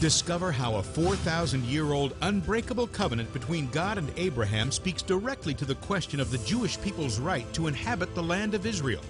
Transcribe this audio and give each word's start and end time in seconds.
Discover 0.00 0.50
how 0.50 0.76
a 0.76 0.82
4,000 0.82 1.62
year 1.66 1.92
old 1.92 2.16
unbreakable 2.22 2.86
covenant 2.86 3.30
between 3.34 3.68
God 3.68 3.98
and 3.98 4.10
Abraham 4.16 4.72
speaks 4.72 5.02
directly 5.02 5.52
to 5.52 5.66
the 5.66 5.74
question 5.74 6.20
of 6.20 6.30
the 6.30 6.38
Jewish 6.38 6.80
people's 6.80 7.20
right 7.20 7.44
to 7.52 7.66
inhabit 7.66 8.14
the 8.14 8.22
land 8.22 8.54
of 8.54 8.64
Israel. 8.64 9.02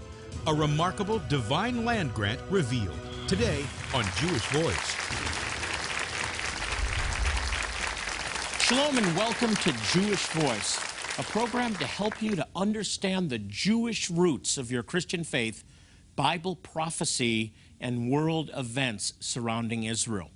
A 0.48 0.52
remarkable 0.52 1.22
divine 1.28 1.84
land 1.84 2.12
grant 2.12 2.40
revealed 2.50 2.98
today 3.28 3.64
on 3.94 4.02
Jewish 4.16 4.44
Voice. 4.46 4.96
Shalom 8.60 8.98
and 8.98 9.16
welcome 9.16 9.54
to 9.54 9.72
Jewish 9.92 10.26
Voice, 10.30 10.76
a 11.20 11.22
program 11.30 11.72
to 11.76 11.86
help 11.86 12.20
you 12.20 12.34
to 12.34 12.48
understand 12.56 13.30
the 13.30 13.38
Jewish 13.38 14.10
roots 14.10 14.58
of 14.58 14.72
your 14.72 14.82
Christian 14.82 15.22
faith, 15.22 15.62
Bible 16.16 16.56
prophecy, 16.56 17.52
and 17.80 18.10
world 18.10 18.50
events 18.56 19.12
surrounding 19.20 19.84
Israel. 19.84 20.32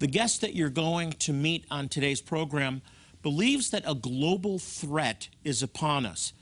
The 0.00 0.06
guest 0.08 0.40
that 0.40 0.54
you're 0.54 0.70
going 0.70 1.12
to 1.12 1.32
meet 1.32 1.66
on 1.70 1.88
today's 1.88 2.20
program 2.20 2.82
believes 3.22 3.70
that 3.70 3.84
a 3.86 3.94
global 3.94 4.58
threat 4.58 5.28
is 5.44 5.62
upon 5.62 6.04
us, 6.04 6.32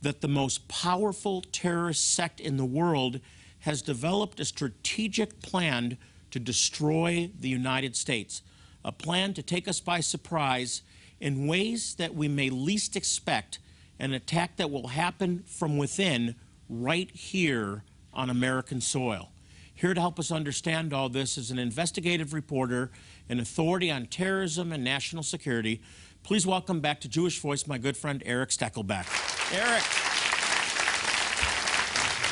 that 0.00 0.20
the 0.20 0.28
most 0.28 0.68
powerful 0.68 1.42
terrorist 1.52 2.14
sect 2.14 2.40
in 2.40 2.56
the 2.56 2.64
world 2.64 3.20
has 3.60 3.82
developed 3.82 4.40
a 4.40 4.44
strategic 4.44 5.40
plan 5.42 5.98
to 6.30 6.40
destroy 6.40 7.30
the 7.38 7.48
United 7.48 7.94
States, 7.94 8.42
a 8.84 8.90
plan 8.90 9.34
to 9.34 9.42
take 9.42 9.68
us 9.68 9.80
by 9.80 10.00
surprise 10.00 10.82
in 11.20 11.46
ways 11.46 11.94
that 11.96 12.14
we 12.14 12.26
may 12.26 12.50
least 12.50 12.96
expect, 12.96 13.58
an 13.98 14.12
attack 14.12 14.56
that 14.56 14.70
will 14.70 14.88
happen 14.88 15.44
from 15.46 15.78
within 15.78 16.34
right 16.68 17.10
here 17.10 17.84
on 18.12 18.30
American 18.30 18.80
soil. 18.80 19.30
Here 19.76 19.92
to 19.92 20.00
help 20.00 20.20
us 20.20 20.30
understand 20.30 20.92
all 20.92 21.08
this 21.08 21.36
is 21.36 21.50
an 21.50 21.58
investigative 21.58 22.32
reporter, 22.32 22.92
an 23.28 23.40
authority 23.40 23.90
on 23.90 24.06
terrorism 24.06 24.72
and 24.72 24.84
national 24.84 25.24
security. 25.24 25.82
Please 26.22 26.46
welcome 26.46 26.80
back 26.80 27.00
to 27.00 27.08
Jewish 27.08 27.40
Voice 27.40 27.66
my 27.66 27.76
good 27.76 27.96
friend 27.96 28.22
Eric 28.24 28.50
Stakelbeck. 28.50 29.06
Eric. 29.52 29.82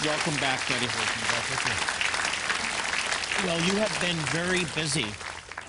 Welcome 0.05 0.37
back, 0.41 0.67
Daddy. 0.69 0.87
Well, 3.45 3.61
you 3.67 3.75
have 3.81 4.01
been 4.01 4.17
very 4.31 4.65
busy. 4.77 5.06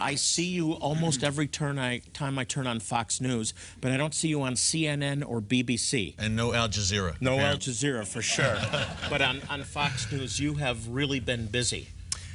I 0.04 0.16
see 0.16 0.48
you 0.48 0.74
almost 0.74 1.24
every 1.30 1.48
turn 1.48 1.80
I, 1.80 2.00
time 2.14 2.38
I 2.38 2.44
turn 2.44 2.68
on 2.68 2.82
Fox 2.82 3.22
News, 3.22 3.54
but 3.80 3.94
I 3.94 3.98
don't 3.98 4.14
see 4.14 4.28
you 4.28 4.42
on 4.42 4.56
CNN 4.56 5.24
or 5.26 5.40
BBC. 5.40 6.16
And 6.20 6.36
no 6.36 6.54
Al 6.54 6.68
Jazeera. 6.68 7.16
No 7.22 7.40
Al 7.40 7.56
Jazeera 7.56 8.06
for 8.06 8.22
sure. 8.22 8.58
but 9.10 9.22
on, 9.22 9.40
on 9.50 9.64
Fox 9.64 10.12
News, 10.12 10.42
you 10.42 10.56
have 10.56 10.90
really 10.90 11.22
been 11.22 11.46
busy. 11.46 11.88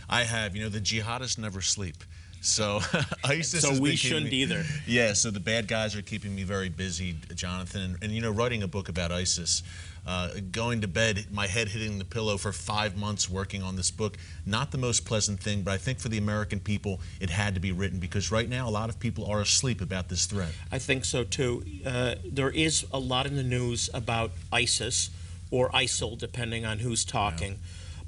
I 0.08 0.24
have. 0.24 0.56
You 0.56 0.62
know, 0.62 0.70
the 0.70 0.80
jihadists 0.80 1.36
never 1.36 1.60
sleep. 1.60 1.96
So 2.40 2.80
ISIS. 3.24 3.62
So 3.62 3.80
we 3.80 3.96
shouldn't 3.96 4.30
me- 4.30 4.42
either. 4.42 4.64
Yeah. 4.86 5.12
So 5.12 5.30
the 5.30 5.40
bad 5.40 5.68
guys 5.68 5.96
are 5.96 6.02
keeping 6.02 6.34
me 6.34 6.44
very 6.44 6.68
busy, 6.68 7.16
Jonathan. 7.34 7.82
And, 7.82 8.04
and 8.04 8.12
you 8.12 8.20
know, 8.20 8.30
writing 8.30 8.62
a 8.62 8.68
book 8.68 8.88
about 8.88 9.12
ISIS, 9.12 9.62
uh, 10.06 10.30
going 10.52 10.80
to 10.80 10.88
bed, 10.88 11.26
my 11.30 11.46
head 11.46 11.68
hitting 11.68 11.98
the 11.98 12.04
pillow 12.04 12.38
for 12.38 12.52
five 12.52 12.96
months 12.96 13.28
working 13.28 13.62
on 13.62 13.76
this 13.76 13.90
book. 13.90 14.16
Not 14.46 14.70
the 14.70 14.78
most 14.78 15.04
pleasant 15.04 15.40
thing, 15.40 15.62
but 15.62 15.72
I 15.72 15.76
think 15.76 15.98
for 15.98 16.08
the 16.08 16.18
American 16.18 16.60
people, 16.60 17.00
it 17.20 17.30
had 17.30 17.54
to 17.54 17.60
be 17.60 17.72
written 17.72 17.98
because 17.98 18.30
right 18.30 18.48
now 18.48 18.68
a 18.68 18.70
lot 18.70 18.88
of 18.88 18.98
people 18.98 19.26
are 19.26 19.40
asleep 19.40 19.80
about 19.80 20.08
this 20.08 20.26
threat. 20.26 20.52
I 20.72 20.78
think 20.78 21.04
so 21.04 21.24
too. 21.24 21.64
Uh, 21.84 22.14
there 22.24 22.50
is 22.50 22.86
a 22.92 22.98
lot 22.98 23.26
in 23.26 23.36
the 23.36 23.42
news 23.42 23.90
about 23.92 24.30
ISIS 24.52 25.10
or 25.50 25.70
ISIL, 25.70 26.16
depending 26.16 26.64
on 26.64 26.78
who's 26.78 27.04
talking. 27.04 27.58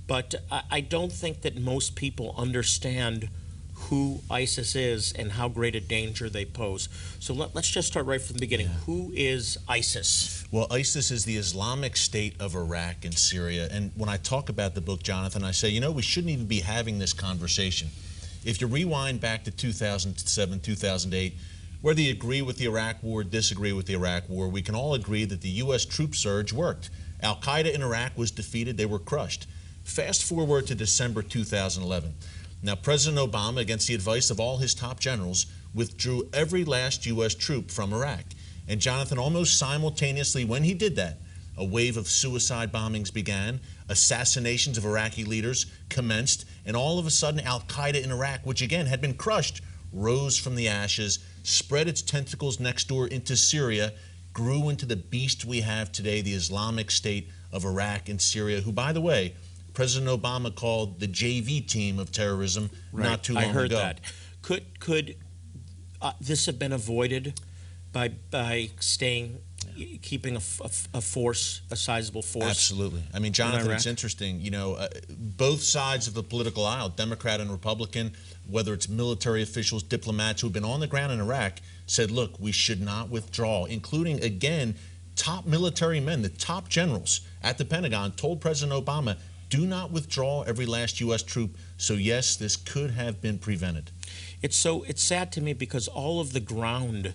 But 0.06 0.34
I, 0.50 0.62
I 0.70 0.80
don't 0.80 1.12
think 1.12 1.42
that 1.42 1.60
most 1.60 1.96
people 1.96 2.34
understand 2.36 3.28
who 3.88 4.20
ISIS 4.30 4.76
is 4.76 5.12
and 5.12 5.32
how 5.32 5.48
great 5.48 5.74
a 5.74 5.80
danger 5.80 6.28
they 6.28 6.44
pose. 6.44 6.88
So 7.18 7.34
let, 7.34 7.56
us 7.56 7.68
just 7.68 7.88
start 7.88 8.06
right 8.06 8.20
from 8.20 8.34
the 8.34 8.40
beginning. 8.40 8.68
Who 8.86 9.10
is 9.14 9.58
ISIS? 9.68 10.44
Well, 10.50 10.66
ISIS 10.70 11.10
is 11.10 11.24
the 11.24 11.36
Islamic 11.36 11.96
State 11.96 12.40
of 12.40 12.54
Iraq 12.54 13.04
and 13.04 13.16
Syria. 13.16 13.68
And 13.70 13.90
when 13.96 14.08
I 14.08 14.16
talk 14.16 14.48
about 14.48 14.74
the 14.74 14.80
book, 14.80 15.02
Jonathan, 15.02 15.42
I 15.44 15.50
say, 15.50 15.68
you 15.68 15.80
know, 15.80 15.92
we 15.92 16.02
shouldn't 16.02 16.32
even 16.32 16.46
be 16.46 16.60
having 16.60 16.98
this 16.98 17.12
conversation. 17.12 17.88
If 18.44 18.60
you 18.60 18.66
rewind 18.66 19.20
back 19.20 19.44
to 19.44 19.50
2007, 19.50 20.60
2008, 20.60 21.34
whether 21.82 22.00
you 22.00 22.12
agree 22.12 22.42
with 22.42 22.58
the 22.58 22.66
Iraq 22.66 23.02
War, 23.02 23.24
disagree 23.24 23.72
with 23.72 23.86
the 23.86 23.94
Iraq 23.94 24.28
War, 24.28 24.48
we 24.48 24.62
can 24.62 24.74
all 24.74 24.94
agree 24.94 25.24
that 25.24 25.40
the 25.40 25.48
U.S. 25.48 25.84
troop 25.84 26.14
surge 26.14 26.52
worked. 26.52 26.90
Al 27.22 27.36
Qaeda 27.36 27.72
in 27.72 27.82
Iraq 27.82 28.16
was 28.16 28.30
defeated, 28.30 28.76
they 28.76 28.86
were 28.86 28.98
crushed. 28.98 29.46
Fast 29.84 30.22
forward 30.22 30.66
to 30.66 30.74
December 30.74 31.22
2011. 31.22 32.14
Now, 32.62 32.74
President 32.74 33.18
Obama, 33.18 33.58
against 33.58 33.88
the 33.88 33.94
advice 33.94 34.30
of 34.30 34.38
all 34.38 34.58
his 34.58 34.74
top 34.74 35.00
generals, 35.00 35.46
withdrew 35.74 36.28
every 36.32 36.64
last 36.64 37.06
U.S. 37.06 37.34
troop 37.34 37.70
from 37.70 37.92
Iraq. 37.92 38.24
And 38.68 38.80
Jonathan, 38.80 39.18
almost 39.18 39.58
simultaneously 39.58 40.44
when 40.44 40.64
he 40.64 40.74
did 40.74 40.96
that, 40.96 41.18
a 41.56 41.64
wave 41.64 41.96
of 41.96 42.08
suicide 42.08 42.72
bombings 42.72 43.12
began, 43.12 43.60
assassinations 43.88 44.78
of 44.78 44.84
Iraqi 44.84 45.24
leaders 45.24 45.66
commenced, 45.88 46.44
and 46.64 46.76
all 46.76 46.98
of 46.98 47.06
a 47.06 47.10
sudden, 47.10 47.40
Al 47.40 47.60
Qaeda 47.60 48.02
in 48.02 48.10
Iraq, 48.10 48.44
which 48.44 48.62
again 48.62 48.86
had 48.86 49.00
been 49.00 49.14
crushed, 49.14 49.60
rose 49.92 50.38
from 50.38 50.54
the 50.54 50.68
ashes, 50.68 51.18
spread 51.42 51.88
its 51.88 52.02
tentacles 52.02 52.60
next 52.60 52.88
door 52.88 53.06
into 53.08 53.36
Syria, 53.36 53.92
grew 54.32 54.68
into 54.68 54.86
the 54.86 54.96
beast 54.96 55.44
we 55.44 55.60
have 55.62 55.90
today, 55.90 56.20
the 56.20 56.34
Islamic 56.34 56.90
State 56.90 57.28
of 57.52 57.64
Iraq 57.64 58.08
and 58.08 58.20
Syria, 58.20 58.60
who, 58.60 58.72
by 58.72 58.92
the 58.92 59.00
way, 59.00 59.34
President 59.80 60.22
Obama 60.22 60.54
called 60.54 61.00
the 61.00 61.08
JV 61.08 61.66
team 61.66 61.98
of 61.98 62.12
terrorism 62.12 62.68
not 62.92 63.24
too 63.24 63.32
long 63.32 63.44
ago. 63.44 63.50
I 63.50 63.52
heard 63.54 63.66
ago. 63.72 63.76
that. 63.76 64.00
Could 64.42 64.78
could 64.78 65.16
uh, 66.02 66.12
this 66.20 66.44
have 66.44 66.58
been 66.58 66.74
avoided 66.74 67.40
by 67.90 68.08
by 68.30 68.68
staying, 68.78 69.38
keeping 70.02 70.36
a 70.36 70.40
a 70.92 71.00
force, 71.00 71.62
a 71.70 71.76
sizable 71.76 72.20
force? 72.20 72.50
Absolutely. 72.50 73.02
I 73.14 73.20
mean, 73.20 73.32
Jonathan, 73.32 73.68
Iraq? 73.68 73.76
it's 73.78 73.86
interesting. 73.86 74.38
You 74.42 74.50
know, 74.50 74.74
uh, 74.74 74.88
both 75.08 75.62
sides 75.62 76.06
of 76.06 76.12
the 76.12 76.24
political 76.24 76.66
aisle, 76.66 76.90
Democrat 76.90 77.40
and 77.40 77.50
Republican, 77.50 78.12
whether 78.50 78.74
it's 78.74 78.86
military 78.86 79.40
officials, 79.40 79.82
diplomats 79.82 80.42
who've 80.42 80.52
been 80.52 80.62
on 80.62 80.80
the 80.80 80.88
ground 80.88 81.10
in 81.10 81.20
Iraq, 81.22 81.54
said, 81.86 82.10
look, 82.10 82.38
we 82.38 82.52
should 82.52 82.82
not 82.82 83.08
withdraw, 83.08 83.64
including, 83.64 84.22
again, 84.22 84.74
top 85.16 85.46
military 85.46 86.00
men, 86.00 86.20
the 86.20 86.28
top 86.28 86.68
generals 86.68 87.22
at 87.42 87.56
the 87.56 87.64
Pentagon 87.64 88.12
told 88.12 88.42
President 88.42 88.84
Obama, 88.84 89.16
do 89.50 89.66
not 89.66 89.90
withdraw 89.90 90.42
every 90.42 90.64
last 90.64 91.00
U.S. 91.00 91.22
troop. 91.22 91.56
So, 91.76 91.94
yes, 91.94 92.36
this 92.36 92.56
could 92.56 92.92
have 92.92 93.20
been 93.20 93.38
prevented. 93.38 93.90
It's 94.40 94.56
so 94.56 94.84
it's 94.84 95.02
sad 95.02 95.30
to 95.32 95.40
me 95.42 95.52
because 95.52 95.86
all 95.88 96.20
of 96.20 96.32
the 96.32 96.40
ground 96.40 97.12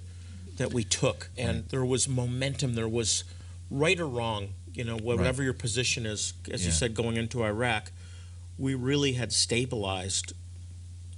that 0.57 0.71
we 0.71 0.83
took 0.83 1.29
and 1.37 1.65
there 1.69 1.83
was 1.83 2.07
momentum, 2.07 2.75
there 2.75 2.87
was 2.87 3.23
right 3.71 3.99
or 3.99 4.07
wrong, 4.07 4.49
you 4.73 4.83
know, 4.83 4.97
whatever 4.97 5.41
your 5.41 5.53
position 5.53 6.05
is, 6.05 6.33
as 6.51 6.65
you 6.65 6.71
said, 6.71 6.93
going 6.93 7.17
into 7.17 7.43
Iraq, 7.43 7.91
we 8.57 8.75
really 8.75 9.13
had 9.13 9.33
stabilized 9.33 10.33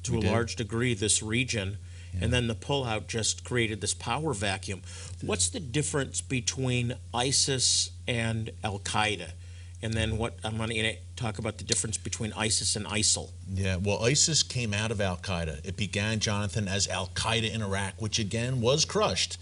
to 0.03 0.13
We 0.13 0.17
a 0.19 0.21
did. 0.21 0.31
large 0.31 0.55
degree 0.55 0.93
this 0.93 1.21
region. 1.21 1.77
And 2.19 2.33
then 2.33 2.47
the 2.47 2.55
pullout 2.55 3.05
just 3.07 3.43
created 3.43 3.79
this 3.79 3.93
power 3.93 4.33
vacuum. 4.33 4.81
What's 5.21 5.49
the 5.49 5.59
difference 5.59 6.19
between 6.19 6.95
ISIS 7.13 7.91
and 8.07 8.49
Al 8.63 8.79
Qaeda? 8.79 9.33
And 9.81 9.93
then 9.93 10.17
what 10.17 10.37
I'm 10.43 10.57
going 10.57 10.69
to 10.69 10.95
talk 11.15 11.37
about 11.37 11.59
the 11.59 11.63
difference 11.63 11.97
between 11.97 12.33
ISIS 12.33 12.75
and 12.75 12.85
ISIL. 12.87 13.29
Yeah, 13.53 13.75
well, 13.75 14.03
ISIS 14.03 14.41
came 14.41 14.73
out 14.73 14.89
of 14.89 14.99
Al 14.99 15.17
Qaeda. 15.17 15.65
It 15.65 15.77
began, 15.77 16.19
Jonathan, 16.19 16.67
as 16.67 16.87
Al 16.87 17.07
Qaeda 17.13 17.53
in 17.53 17.61
Iraq, 17.61 18.01
which 18.01 18.17
again 18.17 18.59
was 18.59 18.85
crushed. 18.85 19.37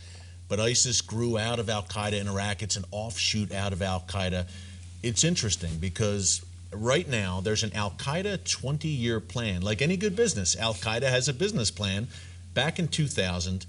But 0.48 0.60
ISIS 0.60 1.02
grew 1.02 1.38
out 1.38 1.60
of 1.60 1.70
Al 1.70 1.84
Qaeda 1.84 2.20
in 2.20 2.28
Iraq. 2.28 2.62
It's 2.62 2.76
an 2.76 2.86
offshoot 2.92 3.52
out 3.54 3.72
of 3.72 3.82
Al 3.82 4.02
Qaeda. 4.02 4.48
It's 5.02 5.24
interesting 5.24 5.78
because 5.80 6.46
right 6.72 7.08
now 7.08 7.40
there's 7.42 7.64
an 7.64 7.74
Al 7.74 7.92
Qaeda 7.92 8.44
20 8.50 8.88
year 8.88 9.20
plan. 9.20 9.62
Like 9.62 9.82
any 9.82 9.98
good 9.98 10.16
business, 10.16 10.56
Al 10.58 10.74
Qaeda 10.74 11.04
has 11.10 11.28
a 11.30 11.34
business 11.34 11.72
plan. 11.72 12.08
Back 12.54 12.78
in 12.78 12.88
2000, 12.88 13.66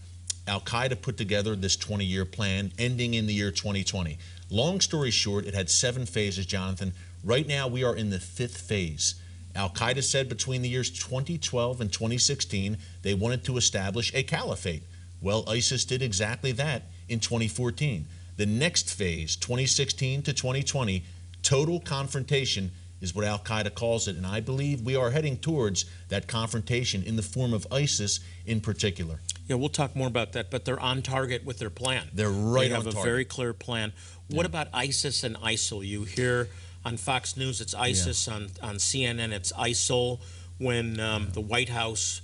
Al 0.48 0.60
Qaeda 0.60 1.00
put 1.00 1.16
together 1.16 1.56
this 1.56 1.76
20 1.76 2.04
year 2.04 2.24
plan 2.24 2.72
ending 2.78 3.14
in 3.14 3.26
the 3.26 3.34
year 3.34 3.50
2020. 3.50 4.18
Long 4.50 4.80
story 4.80 5.10
short, 5.10 5.44
it 5.44 5.54
had 5.54 5.68
seven 5.68 6.06
phases, 6.06 6.46
Jonathan. 6.46 6.92
Right 7.24 7.48
now, 7.48 7.66
we 7.66 7.82
are 7.82 7.96
in 7.96 8.10
the 8.10 8.20
fifth 8.20 8.58
phase. 8.58 9.16
Al 9.56 9.70
Qaeda 9.70 10.04
said 10.04 10.28
between 10.28 10.62
the 10.62 10.68
years 10.68 10.90
2012 10.90 11.80
and 11.80 11.92
2016, 11.92 12.76
they 13.02 13.14
wanted 13.14 13.42
to 13.44 13.56
establish 13.56 14.12
a 14.14 14.22
caliphate. 14.22 14.82
Well, 15.20 15.48
ISIS 15.48 15.84
did 15.84 16.02
exactly 16.02 16.52
that 16.52 16.82
in 17.08 17.20
2014. 17.20 18.06
The 18.36 18.46
next 18.46 18.90
phase, 18.90 19.34
2016 19.34 20.22
to 20.22 20.32
2020, 20.32 21.02
total 21.42 21.80
confrontation 21.80 22.70
is 23.00 23.14
what 23.14 23.24
Al 23.24 23.38
Qaeda 23.38 23.74
calls 23.74 24.08
it. 24.08 24.16
And 24.16 24.26
I 24.26 24.40
believe 24.40 24.82
we 24.82 24.94
are 24.94 25.10
heading 25.10 25.36
towards 25.38 25.86
that 26.08 26.28
confrontation 26.28 27.02
in 27.02 27.16
the 27.16 27.22
form 27.22 27.52
of 27.52 27.66
ISIS 27.72 28.20
in 28.44 28.60
particular. 28.60 29.20
Yeah, 29.48 29.56
we'll 29.56 29.68
talk 29.68 29.94
more 29.94 30.08
about 30.08 30.32
that, 30.32 30.50
but 30.50 30.64
they're 30.64 30.80
on 30.80 31.02
target 31.02 31.44
with 31.44 31.58
their 31.58 31.70
plan. 31.70 32.08
They're 32.12 32.30
right 32.30 32.68
They 32.68 32.74
have 32.74 32.86
a 32.86 32.90
very 32.90 33.24
clear 33.24 33.52
plan. 33.52 33.92
What 34.28 34.46
about 34.46 34.68
ISIS 34.72 35.24
and 35.24 35.36
ISIL? 35.36 35.86
You 35.86 36.04
hear 36.04 36.48
on 36.84 36.96
Fox 36.96 37.36
News 37.36 37.60
it's 37.60 37.74
ISIS, 37.74 38.26
on, 38.28 38.48
on 38.62 38.76
CNN 38.76 39.32
it's 39.32 39.52
ISIL. 39.52 40.20
When 40.58 40.98
um, 41.00 41.28
the 41.32 41.40
White 41.42 41.68
House 41.68 42.22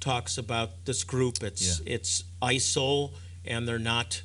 talks 0.00 0.38
about 0.38 0.84
this 0.84 1.04
group. 1.04 1.42
It's 1.42 1.80
Yeah. 1.80 1.94
it's 1.94 2.24
ISIL, 2.42 3.12
and 3.44 3.66
they're 3.66 3.78
not 3.78 4.22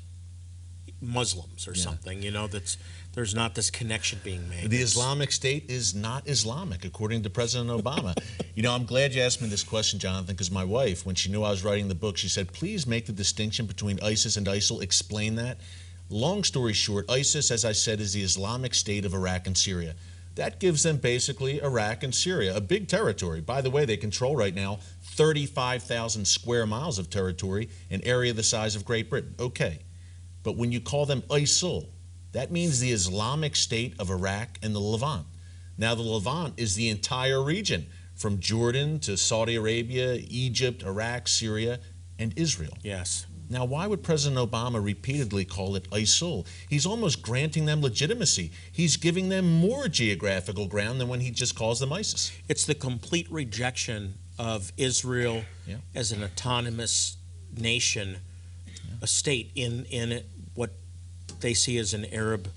Muslims 1.02 1.68
or 1.68 1.74
Yeah. 1.76 1.84
something. 1.84 2.22
You 2.22 2.32
know, 2.32 2.48
that's 2.48 2.78
there's 3.14 3.36
not 3.36 3.54
this 3.54 3.70
connection 3.70 4.20
being 4.24 4.50
made. 4.50 4.72
The 4.72 4.82
Islamic 4.82 5.32
State 5.32 5.70
is 5.70 5.94
not 5.94 6.28
Islamic, 6.28 6.84
according 6.84 7.22
to 7.24 7.30
President 7.30 7.70
Obama. 7.70 8.18
you 8.56 8.64
know, 8.64 8.74
I'm 8.74 8.86
glad 8.86 9.14
you 9.14 9.22
asked 9.22 9.40
me 9.40 9.48
this 9.48 9.64
question, 9.64 10.00
Jonathan, 10.00 10.34
because 10.34 10.50
my 10.50 10.64
wife, 10.64 11.06
when 11.06 11.14
she 11.14 11.30
knew 11.30 11.44
I 11.44 11.52
was 11.52 11.64
writing 11.64 11.90
the 11.90 11.96
book, 11.96 12.18
she 12.18 12.28
said, 12.28 12.52
please 12.54 12.88
make 12.88 13.06
the 13.06 13.12
distinction 13.12 13.68
between 13.68 14.00
ISIS 14.02 14.36
and 14.36 14.48
ISIL. 14.48 14.82
Explain 14.82 15.36
that. 15.36 15.60
Long 16.14 16.44
story 16.44 16.74
short, 16.74 17.10
ISIS, 17.10 17.50
as 17.50 17.66
I 17.66 17.72
said, 17.72 18.00
is 18.00 18.14
the 18.14 18.22
Islamic 18.22 18.76
State 18.76 19.04
of 19.04 19.16
Iraq 19.16 19.48
and 19.48 19.58
Syria. 19.58 19.96
That 20.36 20.60
gives 20.60 20.84
them 20.84 20.98
basically 20.98 21.60
Iraq 21.60 22.04
and 22.04 22.14
Syria, 22.14 22.56
a 22.56 22.62
big 22.62 22.88
territory. 22.88 23.42
By 23.42 23.62
the 23.62 23.72
way, 23.72 23.86
they 23.86 23.98
control 23.98 24.36
right 24.36 24.54
now 24.54 24.78
35,000 25.02 26.26
square 26.26 26.68
miles 26.68 27.00
of 27.00 27.10
territory, 27.10 27.68
an 27.90 28.02
area 28.04 28.32
the 28.32 28.44
size 28.44 28.76
of 28.76 28.86
Great 28.86 29.10
Britain. 29.10 29.34
Okay. 29.40 29.80
But 30.44 30.56
when 30.56 30.72
you 30.72 30.80
call 30.80 31.08
them 31.08 31.24
ISIL, 31.32 31.88
that 32.34 32.52
means 32.52 32.80
the 32.80 32.92
Islamic 32.92 33.56
State 33.56 33.96
of 33.98 34.12
Iraq 34.12 34.60
and 34.62 34.76
the 34.76 34.80
Levant. 34.80 35.26
Now, 35.80 35.96
the 35.96 36.04
Levant 36.04 36.54
is 36.58 36.76
the 36.76 36.90
entire 36.90 37.42
region 37.42 37.88
from 38.14 38.40
Jordan 38.40 39.00
to 39.00 39.18
Saudi 39.18 39.56
Arabia, 39.56 40.14
Egypt, 40.30 40.84
Iraq, 40.84 41.28
Syria, 41.28 41.80
and 42.20 42.38
Israel. 42.38 42.78
yes. 42.84 43.26
Now, 43.54 43.66
why 43.66 43.86
would 43.86 44.02
President 44.02 44.40
Obama 44.52 44.84
repeatedly 44.84 45.46
call 45.46 45.76
it 45.76 45.88
ISIL? 45.92 46.46
He's 46.68 46.88
almost 46.88 47.22
granting 47.22 47.66
them 47.68 47.82
legitimacy. 47.82 48.52
He's 48.72 48.98
giving 48.98 49.30
them 49.30 49.48
more 49.60 49.88
geographical 49.88 50.66
ground 50.66 51.00
than 51.00 51.08
when 51.08 51.20
he 51.20 51.30
just 51.30 51.56
calls 51.56 51.80
them 51.80 51.94
ISIS. 51.94 52.32
It's 52.50 52.66
the 52.66 52.74
complete 52.74 53.32
rejection 53.32 54.16
of 54.40 54.74
Israel 54.76 55.46
Yeah. 55.68 55.76
as 55.94 56.12
an 56.12 56.24
autonomous 56.24 57.18
nation, 57.56 58.18
a 59.04 59.08
state 59.08 59.52
in 59.54 59.86
in 59.86 60.24
what 60.56 60.72
they 61.40 61.54
see 61.54 61.78
as 61.78 61.94
an 61.94 62.06
Arab 62.06 62.50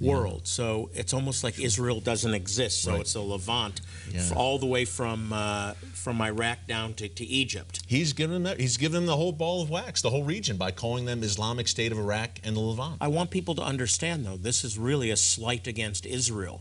world. 0.00 0.46
So 0.46 0.90
it's 0.94 1.12
almost 1.14 1.42
like 1.44 1.58
Israel 1.58 2.00
doesn't 2.00 2.34
exist. 2.34 2.82
So 2.82 2.92
Right. 2.92 3.00
it's 3.00 3.12
the 3.14 3.22
Levant, 3.22 3.80
Yeah. 4.12 4.28
all 4.36 4.58
the 4.58 4.66
way 4.66 4.84
from 4.84 5.32
uh, 5.32 5.74
from 5.94 6.20
Iraq 6.20 6.66
down 6.66 6.94
to, 6.94 7.08
to 7.08 7.24
Egypt. 7.24 7.80
He's 7.86 8.12
given 8.12 8.42
them 8.42 8.58
he's 8.58 8.76
given 8.76 8.94
them 8.96 9.06
the 9.06 9.16
whole 9.16 9.32
ball 9.32 9.62
of 9.62 9.70
wax, 9.70 10.02
the 10.02 10.10
whole 10.10 10.24
region, 10.24 10.56
by 10.56 10.70
calling 10.70 11.04
them 11.06 11.22
Islamic 11.22 11.66
State 11.68 11.92
of 11.92 11.98
Iraq 11.98 12.40
and 12.44 12.54
the 12.56 12.60
Levant. 12.60 12.96
I 13.00 13.08
want 13.08 13.30
people 13.30 13.54
to 13.56 13.62
understand, 13.62 14.24
though, 14.26 14.36
this 14.36 14.64
is 14.64 14.76
really 14.78 15.10
a 15.10 15.16
slight 15.16 15.66
against 15.66 16.04
Israel 16.06 16.60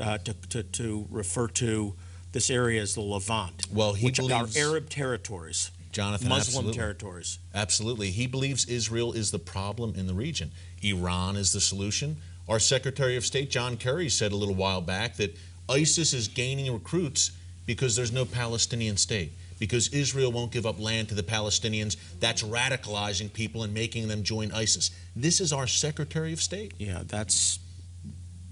uh, 0.00 0.18
to, 0.18 0.32
to, 0.50 0.62
to 0.62 1.06
refer 1.10 1.48
to 1.48 1.94
this 2.32 2.50
area 2.50 2.80
as 2.80 2.94
the 2.94 3.00
Levant, 3.00 3.66
Well, 3.72 3.94
he 3.94 4.06
which 4.06 4.16
believes- 4.18 4.56
are 4.56 4.60
Arab 4.60 4.88
territories, 4.90 5.70
Jonathan, 5.92 6.28
Muslim 6.28 6.46
absolutely. 6.66 6.74
territories. 6.78 7.38
Absolutely. 7.54 8.10
He 8.10 8.26
believes 8.26 8.64
Israel 8.66 9.12
is 9.12 9.30
the 9.32 9.38
problem 9.38 9.94
in 9.96 10.06
the 10.06 10.14
region. 10.14 10.52
Iran 10.82 11.36
is 11.36 11.52
the 11.52 11.60
solution. 11.60 12.18
Our 12.48 12.58
Secretary 12.58 13.16
of 13.16 13.26
State, 13.26 13.50
John 13.50 13.76
Kerry, 13.76 14.08
said 14.08 14.32
a 14.32 14.36
little 14.36 14.54
while 14.54 14.80
back 14.80 15.16
that 15.16 15.36
ISIS 15.68 16.14
is 16.14 16.28
gaining 16.28 16.72
recruits 16.72 17.32
because 17.66 17.94
there's 17.94 18.12
no 18.12 18.24
Palestinian 18.24 18.96
state. 18.96 19.32
Because 19.58 19.88
Israel 19.88 20.30
won't 20.30 20.52
give 20.52 20.66
up 20.66 20.80
land 20.80 21.08
to 21.08 21.14
the 21.14 21.22
Palestinians, 21.22 21.96
that's 22.20 22.42
radicalizing 22.42 23.32
people 23.32 23.64
and 23.64 23.74
making 23.74 24.06
them 24.08 24.22
join 24.22 24.52
ISIS. 24.52 24.92
This 25.16 25.40
is 25.40 25.52
our 25.52 25.66
Secretary 25.66 26.32
of 26.32 26.40
State. 26.40 26.72
Yeah, 26.78 27.02
that's 27.04 27.58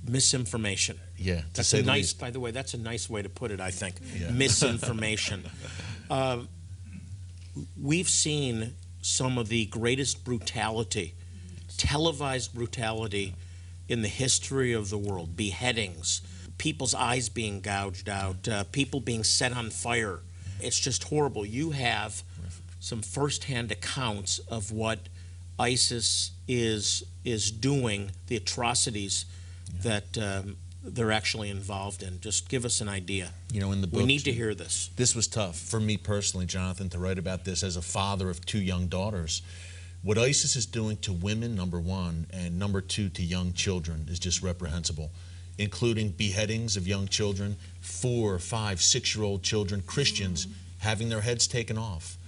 misinformation. 0.06 0.99
Yeah, 1.16 1.40
to 1.40 1.44
That's 1.54 1.69
say 1.69 1.81
a 1.81 1.82
nice, 1.82 1.96
least. 1.96 2.20
by 2.20 2.31
the 2.31 2.40
way, 2.40 2.50
that's 2.50 2.75
a 2.75 2.78
nice 2.78 3.08
way 3.08 3.22
to 3.22 3.28
put 3.28 3.50
it, 3.50 3.60
I 3.60 3.70
think. 3.70 3.96
Yeah. 4.19 4.31
Misinformation. 4.31 5.44
Um, 6.10 6.49
we've 7.82 8.08
seen 8.08 8.75
some 9.00 9.38
of 9.38 9.49
the 9.49 9.66
greatest 9.66 10.25
brutality, 10.25 11.14
televised 11.78 12.52
brutality 12.54 13.34
in 13.88 14.03
the 14.03 14.09
history 14.09 14.73
of 14.73 14.91
the 14.91 14.99
world 14.99 15.37
beheadings, 15.37 16.21
people's 16.59 16.94
eyes 16.94 17.29
being 17.29 17.61
gouged 17.61 18.09
out, 18.09 18.49
uh, 18.49 18.65
people 18.65 19.00
being 19.00 19.25
set 19.25 19.53
on 19.53 19.71
fire. 19.71 20.21
It's 20.61 20.79
just 20.79 21.05
horrible. 21.05 21.44
You 21.44 21.71
have 21.73 22.23
some 22.81 23.03
firsthand 23.03 23.73
accounts 23.73 24.38
of 24.38 24.73
what 24.73 25.09
ISIS 25.59 26.33
is 26.47 27.05
is 27.25 27.50
doing, 27.50 28.12
the 28.29 28.37
atrocities 28.37 29.27
that 29.83 30.17
um, 30.17 30.56
they're 30.83 31.12
actually 31.12 31.50
involved 31.50 32.03
in. 32.03 32.21
Just 32.21 32.49
give 32.49 32.65
us 32.65 32.81
an 32.81 32.88
idea. 32.88 33.31
You 33.53 33.61
know, 33.61 33.73
in 33.73 33.81
the 33.81 33.87
book, 33.87 34.00
We 34.00 34.06
need 34.06 34.25
to 34.25 34.33
hear 34.33 34.55
this. 34.55 34.91
This 34.97 35.15
was 35.15 35.27
tough 35.27 35.59
for 35.59 35.81
me 35.81 35.97
personally, 35.97 36.47
Jonathan, 36.47 36.88
to 36.91 36.99
write 36.99 37.19
about 37.19 37.44
this 37.44 37.62
as 37.62 37.77
a 37.77 37.83
father 37.83 38.31
of 38.31 38.44
two 38.47 38.61
young 38.61 38.87
daughters. 38.87 39.43
What 40.06 40.19
ISIS 40.19 40.55
is 40.55 40.67
doing 40.67 40.99
to 40.99 41.12
women, 41.12 41.56
number 41.56 41.81
one, 41.81 42.26
and 42.31 42.61
number 42.61 42.81
two, 42.81 43.08
to 43.08 43.23
young 43.25 43.53
children 43.55 44.06
is 44.08 44.20
just 44.20 44.41
reprehensible, 44.41 45.11
including 45.58 46.11
beheadings 46.11 46.76
of 46.76 46.87
young 46.87 47.08
children, 47.08 47.56
four, 47.81 48.38
five, 48.38 48.81
six 48.81 49.17
year 49.17 49.25
old 49.25 49.43
children, 49.43 49.82
Christians 49.85 50.47
having 50.79 51.08
their 51.08 51.23
heads 51.23 51.49
taken 51.49 51.76
off, 51.76 52.19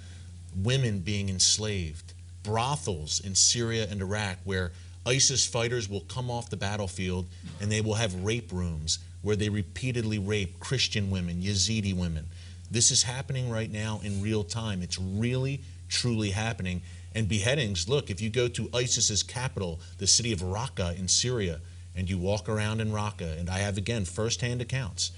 women 0.56 0.98
being 0.98 1.28
enslaved, 1.28 2.14
brothels 2.42 3.20
in 3.20 3.36
Syria 3.36 3.86
and 3.88 4.02
Iraq 4.02 4.38
where 4.42 4.72
ISIS 5.06 5.46
fighters 5.46 5.88
will 5.88 6.00
come 6.00 6.32
off 6.32 6.50
the 6.50 6.56
battlefield 6.56 7.26
and 7.60 7.70
they 7.70 7.80
will 7.80 7.94
have 7.94 8.24
rape 8.24 8.50
rooms 8.50 8.98
where 9.22 9.36
they 9.36 9.50
repeatedly 9.50 10.18
rape 10.18 10.58
Christian 10.58 11.12
women, 11.12 11.42
Yazidi 11.42 11.94
women. 11.94 12.26
This 12.72 12.90
is 12.90 13.04
happening 13.04 13.48
right 13.48 13.70
now 13.70 14.00
in 14.02 14.20
real 14.20 14.42
time. 14.42 14.82
It's 14.82 14.98
really, 14.98 15.60
truly 15.88 16.30
happening. 16.30 16.82
And 17.14 17.28
beheadings, 17.28 17.88
look, 17.88 18.10
if 18.10 18.20
you 18.20 18.30
go 18.30 18.48
to 18.48 18.68
ISIS's 18.74 19.22
capital, 19.22 19.80
the 19.98 20.06
city 20.06 20.32
of 20.32 20.40
Raqqa 20.40 20.98
in 20.98 21.08
Syria, 21.08 21.60
and 21.94 22.08
you 22.08 22.18
walk 22.18 22.48
around 22.48 22.80
in 22.80 22.92
Raqqa, 22.92 23.38
and 23.38 23.50
I 23.50 23.58
have 23.58 23.76
again 23.76 24.04
firsthand 24.04 24.60
accounts, 24.60 25.12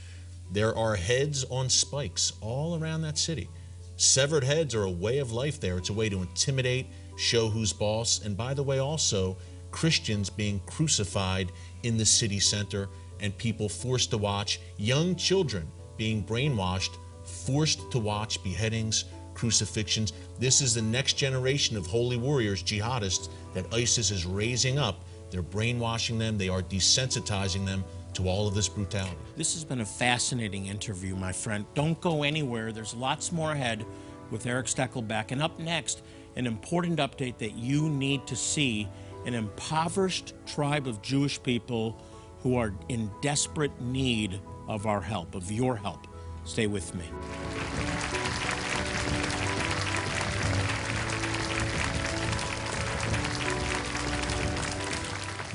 there 0.53 0.77
are 0.77 0.97
heads 0.97 1.45
on 1.45 1.69
spikes 1.69 2.33
all 2.41 2.81
around 2.81 3.03
that 3.03 3.19
city. 3.19 3.49
Severed 3.97 4.45
heads 4.45 4.75
are 4.75 4.85
a 4.85 4.91
way 4.91 5.19
of 5.19 5.31
life 5.31 5.61
there. 5.61 5.77
It's 5.77 5.91
a 5.91 5.93
way 5.93 6.09
to 6.09 6.23
intimidate, 6.23 6.87
show 7.17 7.49
who's 7.49 7.73
boss, 7.73 8.25
and 8.25 8.37
by 8.37 8.55
the 8.55 8.63
way, 8.63 8.79
also 8.79 9.37
Christians 9.71 10.31
being 10.31 10.61
crucified 10.67 11.53
in 11.83 11.99
the 11.99 12.07
city 12.07 12.41
center 12.41 12.89
and 13.21 13.37
people 13.37 13.69
forced 13.69 14.11
to 14.11 14.19
watch, 14.19 14.61
young 14.79 15.15
children 15.15 15.71
being 15.97 16.25
brainwashed, 16.25 16.97
forced 17.25 17.91
to 17.93 17.99
watch 17.99 18.43
beheadings, 18.43 19.05
crucifixions. 19.41 20.13
This 20.39 20.61
is 20.61 20.75
the 20.75 20.83
next 20.83 21.15
generation 21.15 21.77
of 21.77 21.87
holy 21.87 22.19
warriors, 22.19 22.63
jihadists, 22.63 23.31
that 23.55 23.73
ISIS 23.73 24.11
is 24.11 24.27
raising 24.27 24.79
up. 24.79 25.01
They're 25.31 25.43
brainwashing 25.43 26.19
them, 26.19 26.37
they 26.37 26.49
are 26.49 26.63
desensitizing 26.63 27.65
them 27.65 27.85
to 28.15 28.29
all 28.29 28.47
of 28.47 28.55
this 28.55 28.69
brutality. 28.69 29.17
This 29.37 29.55
has 29.55 29.65
been 29.65 29.81
a 29.81 29.87
fascinating 29.87 30.67
interview, 30.67 31.15
my 31.15 31.33
friend. 31.33 31.65
Don't 31.75 31.99
go 32.01 32.23
anywhere. 32.23 32.73
There's 32.73 32.95
lots 32.95 33.33
more 33.33 33.53
ahead 33.53 33.87
with 34.31 34.47
Eric 34.47 34.67
Stakelbeck. 34.67 35.31
And 35.31 35.41
up 35.43 35.59
next, 35.59 36.03
an 36.37 36.47
important 36.47 36.99
update 36.99 37.39
that 37.39 37.55
you 37.55 37.89
need 37.89 38.27
to 38.27 38.37
see 38.37 38.89
an 39.27 39.35
impoverished 39.35 40.35
tribe 40.47 40.87
of 40.87 41.01
Jewish 41.03 41.43
people 41.43 42.01
who 42.43 42.57
are 42.57 42.75
in 42.89 43.11
desperate 43.23 43.81
need 43.81 44.41
of 44.69 44.87
our 44.87 45.01
help, 45.01 45.35
of 45.35 45.51
your 45.51 45.77
help. 45.77 46.07
Stay 46.45 46.67
with 46.67 46.95
me. 46.95 47.05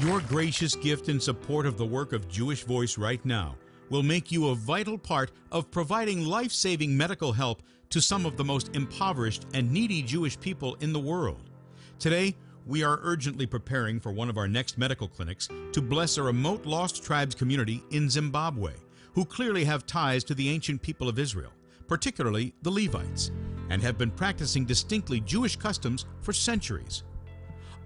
Your 0.01 0.19
gracious 0.19 0.75
gift 0.75 1.07
in 1.07 1.21
support 1.21 1.65
of 1.65 1.77
the 1.77 1.85
work 1.85 2.11
of 2.11 2.27
Jewish 2.27 2.65
Voice 2.65 2.97
right 2.97 3.23
now 3.23 3.55
will 3.89 4.03
make 4.03 4.29
you 4.29 4.49
a 4.49 4.55
vital 4.55 4.97
part 4.97 5.31
of 5.53 5.71
providing 5.71 6.25
life 6.25 6.51
saving 6.51 6.97
medical 6.97 7.31
help 7.31 7.63
to 7.91 8.01
some 8.01 8.25
of 8.25 8.35
the 8.35 8.43
most 8.43 8.75
impoverished 8.75 9.45
and 9.53 9.71
needy 9.71 10.01
Jewish 10.01 10.37
people 10.37 10.75
in 10.81 10.91
the 10.91 10.99
world. 10.99 11.49
Today, 11.97 12.35
we 12.65 12.83
are 12.83 12.99
urgently 13.03 13.45
preparing 13.45 14.01
for 14.01 14.11
one 14.11 14.27
of 14.27 14.37
our 14.37 14.49
next 14.49 14.77
medical 14.77 15.07
clinics 15.07 15.47
to 15.71 15.81
bless 15.81 16.17
a 16.17 16.23
remote 16.23 16.65
Lost 16.65 17.01
Tribes 17.01 17.33
community 17.33 17.81
in 17.91 18.09
Zimbabwe 18.09 18.73
who 19.13 19.23
clearly 19.23 19.63
have 19.63 19.85
ties 19.85 20.25
to 20.25 20.35
the 20.35 20.49
ancient 20.49 20.81
people 20.81 21.07
of 21.07 21.19
Israel, 21.19 21.53
particularly 21.87 22.53
the 22.63 22.69
Levites, 22.69 23.31
and 23.69 23.81
have 23.81 23.97
been 23.97 24.11
practicing 24.11 24.65
distinctly 24.65 25.21
Jewish 25.21 25.55
customs 25.55 26.05
for 26.19 26.33
centuries. 26.33 27.03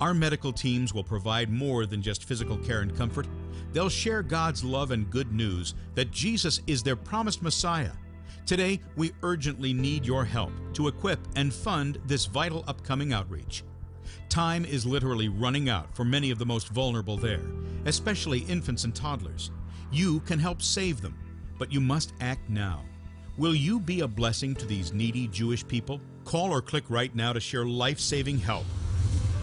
Our 0.01 0.13
medical 0.13 0.53
teams 0.53 0.93
will 0.93 1.03
provide 1.03 1.49
more 1.49 1.85
than 1.85 2.01
just 2.01 2.23
physical 2.23 2.57
care 2.57 2.79
and 2.79 2.95
comfort. 2.95 3.27
They'll 3.73 3.89
share 3.89 4.23
God's 4.23 4.63
love 4.63 4.91
and 4.91 5.09
good 5.09 5.33
news 5.33 5.75
that 5.95 6.11
Jesus 6.11 6.61
is 6.67 6.81
their 6.81 6.95
promised 6.95 7.41
Messiah. 7.41 7.91
Today, 8.45 8.79
we 8.95 9.11
urgently 9.23 9.73
need 9.73 10.05
your 10.05 10.23
help 10.23 10.51
to 10.73 10.87
equip 10.87 11.19
and 11.35 11.53
fund 11.53 11.99
this 12.05 12.25
vital 12.25 12.63
upcoming 12.67 13.11
outreach. 13.11 13.63
Time 14.29 14.63
is 14.63 14.85
literally 14.85 15.27
running 15.27 15.67
out 15.67 15.93
for 15.93 16.05
many 16.05 16.31
of 16.31 16.39
the 16.39 16.45
most 16.45 16.69
vulnerable 16.69 17.17
there, 17.17 17.43
especially 17.85 18.39
infants 18.41 18.85
and 18.85 18.95
toddlers. 18.95 19.51
You 19.91 20.21
can 20.21 20.39
help 20.39 20.61
save 20.61 21.01
them, 21.01 21.17
but 21.57 21.73
you 21.73 21.81
must 21.81 22.13
act 22.21 22.49
now. 22.49 22.85
Will 23.37 23.53
you 23.53 23.79
be 23.81 23.99
a 23.99 24.07
blessing 24.07 24.55
to 24.55 24.65
these 24.65 24.93
needy 24.93 25.27
Jewish 25.27 25.67
people? 25.67 25.99
Call 26.23 26.53
or 26.53 26.61
click 26.61 26.85
right 26.89 27.13
now 27.13 27.33
to 27.33 27.39
share 27.39 27.65
life 27.65 27.99
saving 27.99 28.37
help. 28.37 28.65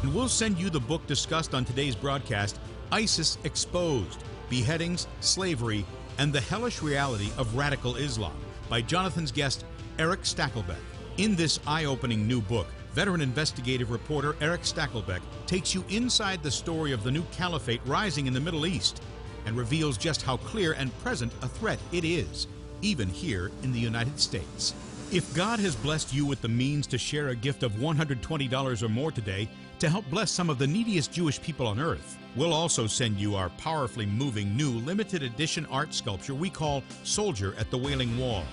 And 0.07 0.15
we'll 0.15 0.29
send 0.29 0.57
you 0.57 0.71
the 0.71 0.79
book 0.79 1.05
discussed 1.09 1.53
on 1.53 1.65
today's 1.65 1.97
broadcast 1.97 2.61
ISIS 2.93 3.39
Exposed 3.43 4.23
Beheadings, 4.49 5.09
Slavery, 5.19 5.85
and 6.19 6.33
the 6.33 6.41
Hellish 6.41 6.81
Reality 6.81 7.31
of 7.37 7.57
Radical 7.57 7.97
Islam 7.97 8.37
by 8.69 8.83
Jonathan's 8.83 9.33
guest, 9.33 9.65
Eric 9.99 10.21
Stakelbeck. 10.23 10.77
In 11.17 11.35
this 11.35 11.59
eye 11.67 11.87
opening 11.87 12.25
new 12.25 12.41
book, 12.41 12.69
veteran 12.93 13.21
investigative 13.21 13.91
reporter 13.91 14.37
Eric 14.41 14.61
Stakelbeck 14.61 15.23
takes 15.49 15.75
you 15.75 15.85
inside 15.89 16.41
the 16.41 16.53
story 16.53 16.93
of 16.93 17.03
the 17.03 17.11
new 17.11 17.25
caliphate 17.33 17.81
rising 17.85 18.29
in 18.29 18.33
the 18.33 18.39
Middle 18.39 18.65
East 18.65 19.03
and 19.45 19.57
reveals 19.57 19.99
just 19.99 20.23
how 20.23 20.37
clear 20.37 20.75
and 20.75 20.97
present 21.01 21.33
a 21.43 21.49
threat 21.49 21.81
it 21.91 22.05
is, 22.05 22.47
even 22.81 23.09
here 23.09 23.51
in 23.65 23.73
the 23.73 23.81
United 23.81 24.21
States. 24.21 24.73
If 25.11 25.35
God 25.35 25.59
has 25.61 25.75
blessed 25.75 26.13
you 26.15 26.27
with 26.27 26.43
the 26.43 26.49
means 26.49 26.87
to 26.89 26.99
share 26.99 27.29
a 27.29 27.37
gift 27.37 27.65
of 27.65 27.73
$120 27.73 28.83
or 28.83 28.89
more 28.89 29.11
today 29.11 29.49
to 29.79 29.91
help 29.91 30.09
bless 30.09 30.31
some 30.31 30.49
of 30.49 30.59
the 30.59 30.67
neediest 30.67 31.13
Jewish 31.13 31.41
people 31.41 31.67
on 31.67 31.79
earth, 31.79 32.19
we'll 32.35 32.55
also 32.55 32.87
send 32.87 33.19
you 33.19 33.35
our 33.37 33.51
powerfully 33.51 34.07
moving 34.07 34.57
new 34.57 34.71
limited 34.71 35.23
edition 35.23 35.67
art 35.67 35.93
sculpture 35.93 36.35
we 36.35 36.49
call 36.49 36.83
Soldier 37.05 37.55
at 37.59 37.71
the 37.71 37.79
Wailing 37.79 38.19
Wall. 38.19 38.45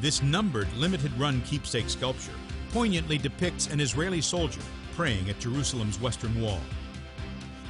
This 0.00 0.22
numbered 0.22 0.70
limited 0.74 1.12
run 1.18 1.40
keepsake 1.42 1.88
sculpture 1.88 2.34
poignantly 2.72 3.16
depicts 3.16 3.68
an 3.68 3.80
Israeli 3.80 4.20
soldier 4.20 4.60
praying 4.94 5.30
at 5.30 5.38
Jerusalem's 5.38 5.98
western 5.98 6.38
wall. 6.40 6.60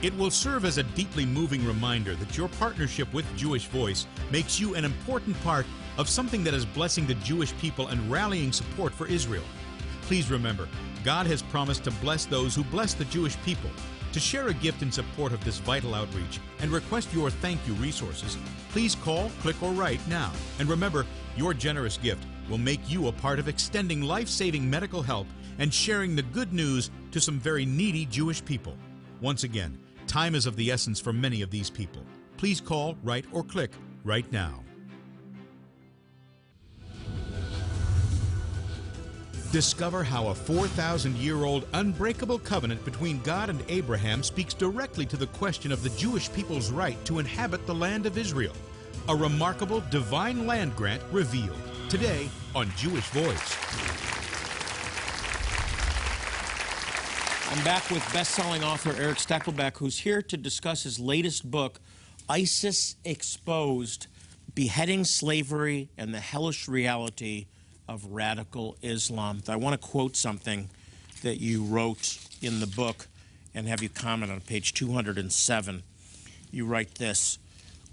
It 0.02 0.16
will 0.16 0.30
serve 0.30 0.64
as 0.64 0.78
a 0.78 0.82
deeply 0.82 1.24
moving 1.24 1.64
reminder 1.64 2.16
that 2.16 2.36
your 2.36 2.48
partnership 2.48 3.12
with 3.14 3.24
Jewish 3.36 3.66
Voice 3.66 4.06
makes 4.32 4.58
you 4.58 4.74
an 4.74 4.84
important 4.84 5.40
part 5.42 5.66
of 5.96 6.08
something 6.08 6.42
that 6.44 6.54
is 6.54 6.66
blessing 6.66 7.06
the 7.06 7.14
Jewish 7.14 7.56
people 7.58 7.88
and 7.88 8.10
rallying 8.10 8.52
support 8.52 8.92
for 8.92 9.06
Israel. 9.06 9.44
Please 10.02 10.30
remember, 10.30 10.68
God 11.06 11.28
has 11.28 11.40
promised 11.40 11.84
to 11.84 11.92
bless 11.92 12.26
those 12.26 12.52
who 12.52 12.64
bless 12.64 12.92
the 12.92 13.04
Jewish 13.04 13.40
people. 13.44 13.70
To 14.10 14.18
share 14.18 14.48
a 14.48 14.54
gift 14.54 14.82
in 14.82 14.90
support 14.90 15.32
of 15.32 15.44
this 15.44 15.58
vital 15.58 15.94
outreach 15.94 16.40
and 16.58 16.72
request 16.72 17.14
your 17.14 17.30
thank 17.30 17.64
you 17.64 17.74
resources, 17.74 18.36
please 18.72 18.96
call, 18.96 19.30
click, 19.40 19.62
or 19.62 19.70
write 19.70 20.00
now. 20.08 20.32
And 20.58 20.68
remember, 20.68 21.06
your 21.36 21.54
generous 21.54 21.96
gift 21.96 22.26
will 22.50 22.58
make 22.58 22.80
you 22.90 23.06
a 23.06 23.12
part 23.12 23.38
of 23.38 23.46
extending 23.46 24.02
life 24.02 24.26
saving 24.26 24.68
medical 24.68 25.00
help 25.00 25.28
and 25.60 25.72
sharing 25.72 26.16
the 26.16 26.22
good 26.22 26.52
news 26.52 26.90
to 27.12 27.20
some 27.20 27.38
very 27.38 27.64
needy 27.64 28.06
Jewish 28.06 28.44
people. 28.44 28.76
Once 29.20 29.44
again, 29.44 29.78
time 30.08 30.34
is 30.34 30.44
of 30.44 30.56
the 30.56 30.72
essence 30.72 30.98
for 30.98 31.12
many 31.12 31.40
of 31.40 31.52
these 31.52 31.70
people. 31.70 32.02
Please 32.36 32.60
call, 32.60 32.96
write, 33.04 33.26
or 33.30 33.44
click 33.44 33.70
right 34.02 34.30
now. 34.32 34.65
Discover 39.52 40.02
how 40.02 40.26
a 40.28 40.34
4,000 40.34 41.16
year 41.16 41.44
old 41.44 41.66
unbreakable 41.72 42.40
covenant 42.40 42.84
between 42.84 43.20
God 43.20 43.48
and 43.48 43.62
Abraham 43.68 44.22
speaks 44.22 44.52
directly 44.52 45.06
to 45.06 45.16
the 45.16 45.28
question 45.28 45.70
of 45.70 45.82
the 45.82 45.90
Jewish 45.90 46.30
people's 46.32 46.70
right 46.70 47.02
to 47.04 47.20
inhabit 47.20 47.64
the 47.66 47.74
land 47.74 48.06
of 48.06 48.18
Israel. 48.18 48.54
A 49.08 49.14
remarkable 49.14 49.82
divine 49.88 50.46
land 50.46 50.74
grant 50.74 51.02
revealed 51.12 51.56
today 51.88 52.28
on 52.56 52.70
Jewish 52.76 53.06
Voice. 53.10 53.56
I'm 57.52 57.64
back 57.64 57.88
with 57.90 58.02
best-selling 58.12 58.64
author 58.64 58.94
Eric 59.00 59.18
Stakelbeck, 59.18 59.76
who's 59.76 60.00
here 60.00 60.22
to 60.22 60.36
discuss 60.36 60.82
his 60.82 60.98
latest 60.98 61.48
book, 61.48 61.80
ISIS 62.28 62.96
Exposed: 63.04 64.08
Beheading 64.54 65.04
Slavery 65.04 65.90
and 65.96 66.12
the 66.12 66.20
Hellish 66.20 66.66
Reality 66.66 67.46
of 67.88 68.04
Radical 68.06 68.76
Islam. 68.82 69.42
I 69.48 69.56
want 69.56 69.80
to 69.80 69.88
quote 69.88 70.16
something 70.16 70.68
that 71.22 71.40
you 71.40 71.64
wrote 71.64 72.18
in 72.42 72.60
the 72.60 72.66
book 72.66 73.06
and 73.54 73.66
have 73.68 73.82
you 73.82 73.88
comment 73.88 74.30
on 74.30 74.40
page 74.40 74.74
207. 74.74 75.82
You 76.50 76.66
write 76.66 76.96
this 76.96 77.38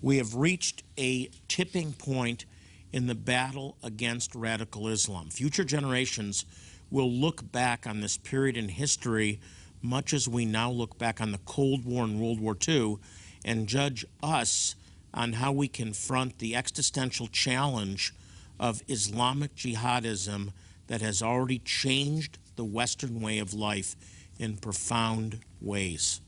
We 0.01 0.17
have 0.17 0.35
reached 0.35 0.83
a 0.97 1.29
tipping 1.47 1.93
point 1.93 2.45
in 2.91 3.07
the 3.07 3.15
battle 3.15 3.77
against 3.81 4.35
radical 4.35 4.88
Islam. 4.88 5.29
Future 5.29 5.63
generations 5.63 6.45
will 6.91 7.12
look 7.12 7.51
back 7.51 7.88
on 7.88 8.01
this 8.01 8.17
period 8.17 8.55
in 8.57 8.69
history 8.69 9.39
much 9.81 10.13
as 10.13 10.27
we 10.27 10.45
now 10.45 10.71
look 10.71 10.97
back 10.97 11.19
on 11.19 11.31
the 11.31 11.39
Cold 11.39 11.85
War 11.85 12.05
and 12.05 12.19
World 12.19 12.39
War 12.39 12.57
II 12.67 12.97
and 13.43 13.67
judge 13.67 14.05
us 14.23 14.75
on 15.13 15.33
how 15.33 15.51
we 15.51 15.67
confront 15.67 16.39
the 16.39 16.55
existential 16.55 17.27
challenge 17.27 18.13
of 18.60 18.81
Islamic 18.88 19.55
jihadism 19.55 20.51
that 20.88 21.01
has 21.01 21.22
already 21.22 21.60
changed 21.60 22.38
the 22.55 22.63
Western 22.63 23.22
way 23.22 23.39
of 23.39 23.53
life 23.53 23.95
in 24.39 24.57
profound 24.57 25.39
ways. 25.62 26.22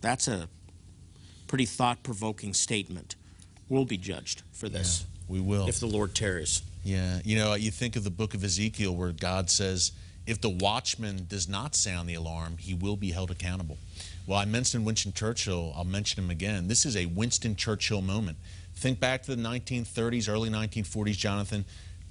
That's 0.00 0.28
a 0.28 0.48
pretty 1.46 1.66
thought 1.66 2.02
provoking 2.02 2.54
statement. 2.54 3.16
We'll 3.68 3.84
be 3.84 3.96
judged 3.96 4.42
for 4.52 4.68
this. 4.68 5.00
Yeah, 5.00 5.34
we 5.34 5.40
will. 5.40 5.68
If 5.68 5.80
the 5.80 5.86
Lord 5.86 6.14
tarries. 6.14 6.62
Yeah. 6.84 7.20
You 7.24 7.36
know, 7.36 7.54
you 7.54 7.70
think 7.70 7.96
of 7.96 8.04
the 8.04 8.10
book 8.10 8.34
of 8.34 8.44
Ezekiel 8.44 8.94
where 8.94 9.12
God 9.12 9.50
says, 9.50 9.92
if 10.26 10.40
the 10.40 10.50
watchman 10.50 11.26
does 11.28 11.48
not 11.48 11.74
sound 11.74 12.08
the 12.08 12.14
alarm, 12.14 12.56
he 12.58 12.74
will 12.74 12.96
be 12.96 13.10
held 13.10 13.30
accountable. 13.30 13.78
Well, 14.26 14.38
I 14.38 14.44
mentioned 14.44 14.84
Winston 14.84 15.12
Churchill. 15.12 15.72
I'll 15.76 15.84
mention 15.84 16.22
him 16.22 16.30
again. 16.30 16.66
This 16.68 16.84
is 16.84 16.96
a 16.96 17.06
Winston 17.06 17.54
Churchill 17.54 18.02
moment. 18.02 18.38
Think 18.76 19.00
back 19.00 19.22
to 19.22 19.34
the 19.34 19.42
1930s, 19.42 20.28
early 20.28 20.50
1940s, 20.50 21.16
Jonathan. 21.16 21.64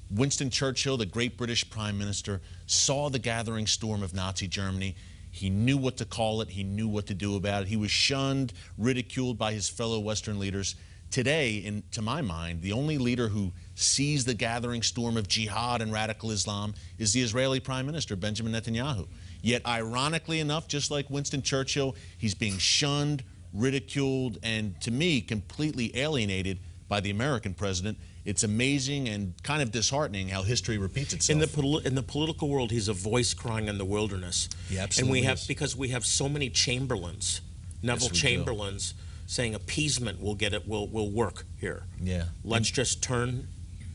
Winston 0.09 0.49
Churchill, 0.49 0.97
the 0.97 1.05
great 1.05 1.37
British 1.37 1.69
Prime 1.69 1.97
Minister, 1.97 2.41
saw 2.65 3.09
the 3.09 3.19
gathering 3.19 3.67
storm 3.67 4.01
of 4.01 4.15
Nazi 4.15 4.47
Germany. 4.47 4.95
He 5.29 5.49
knew 5.49 5.77
what 5.77 5.97
to 5.97 6.05
call 6.05 6.41
it, 6.41 6.49
he 6.49 6.63
knew 6.63 6.87
what 6.87 7.05
to 7.07 7.13
do 7.13 7.35
about 7.35 7.63
it. 7.63 7.67
He 7.67 7.77
was 7.77 7.91
shunned, 7.91 8.53
ridiculed 8.77 9.37
by 9.37 9.53
his 9.53 9.69
fellow 9.69 9.99
Western 9.99 10.39
leaders. 10.39 10.75
Today, 11.11 11.57
in, 11.57 11.83
to 11.91 12.01
my 12.01 12.21
mind, 12.21 12.61
the 12.61 12.71
only 12.71 12.97
leader 12.97 13.27
who 13.27 13.53
sees 13.75 14.25
the 14.25 14.33
gathering 14.33 14.81
storm 14.81 15.17
of 15.17 15.27
jihad 15.27 15.81
and 15.81 15.91
radical 15.91 16.31
Islam 16.31 16.73
is 16.97 17.13
the 17.13 17.21
Israeli 17.21 17.59
Prime 17.59 17.85
Minister, 17.85 18.15
Benjamin 18.15 18.53
Netanyahu. 18.53 19.07
Yet, 19.41 19.61
ironically 19.67 20.39
enough, 20.39 20.67
just 20.67 20.89
like 20.89 21.09
Winston 21.11 21.43
Churchill, 21.43 21.95
he's 22.17 22.33
being 22.33 22.57
shunned, 22.57 23.23
ridiculed, 23.55 24.37
and 24.43 24.79
to 24.81 24.91
me, 24.91 25.21
completely 25.21 25.95
alienated 25.97 26.59
by 26.87 26.99
the 26.99 27.09
American 27.09 27.53
president. 27.53 27.97
It's 28.25 28.43
amazing 28.43 29.07
and 29.07 29.33
kind 29.43 29.61
of 29.61 29.71
disheartening 29.71 30.29
how 30.29 30.41
history 30.43 30.77
repeats 30.77 31.13
itself. 31.13 31.29
In 31.33 31.39
the 31.39 31.81
in 31.85 31.95
the 31.95 32.03
political 32.03 32.49
world, 32.49 32.71
he's 32.71 32.87
a 32.87 32.93
voice 32.93 33.33
crying 33.33 33.67
in 33.67 33.77
the 33.77 33.85
wilderness. 33.85 34.49
He 34.67 34.77
absolutely 34.79 35.19
And 35.19 35.23
we 35.23 35.27
have 35.27 35.37
is. 35.37 35.47
because 35.47 35.75
we 35.75 35.89
have 35.89 36.05
so 36.05 36.27
many 36.27 36.49
Chamberlains, 36.49 37.41
Neville 37.83 38.03
Yes, 38.07 38.11
we 38.11 38.15
do. 38.17 38.21
Chamberlains, 38.27 38.93
saying 39.27 39.53
appeasement 39.55 40.21
will 40.21 40.35
get 40.35 40.53
it 40.53 40.67
will 40.67 40.87
will 40.87 41.11
work 41.11 41.45
here. 41.59 41.83
Yeah. 42.01 42.25
Let's 42.43 42.69
just 42.71 43.03
turn, 43.03 43.47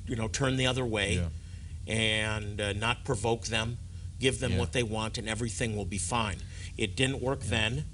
you 0.07 0.15
know, 0.17 0.29
turn 0.29 0.57
the 0.57 0.67
other 0.69 0.87
way, 0.87 1.27
and 1.87 2.61
uh, 2.61 2.73
not 2.75 3.05
provoke 3.05 3.47
them. 3.47 3.79
Give 4.21 4.39
them 4.39 4.53
Yeah. 4.53 4.59
what 4.59 4.73
they 4.73 4.83
want, 4.85 5.19
and 5.19 5.29
everything 5.29 5.77
will 5.77 5.85
be 5.87 5.99
fine. 5.99 6.37
It 6.77 6.95
didn't 6.95 7.21
work 7.21 7.41
then. 7.43 7.85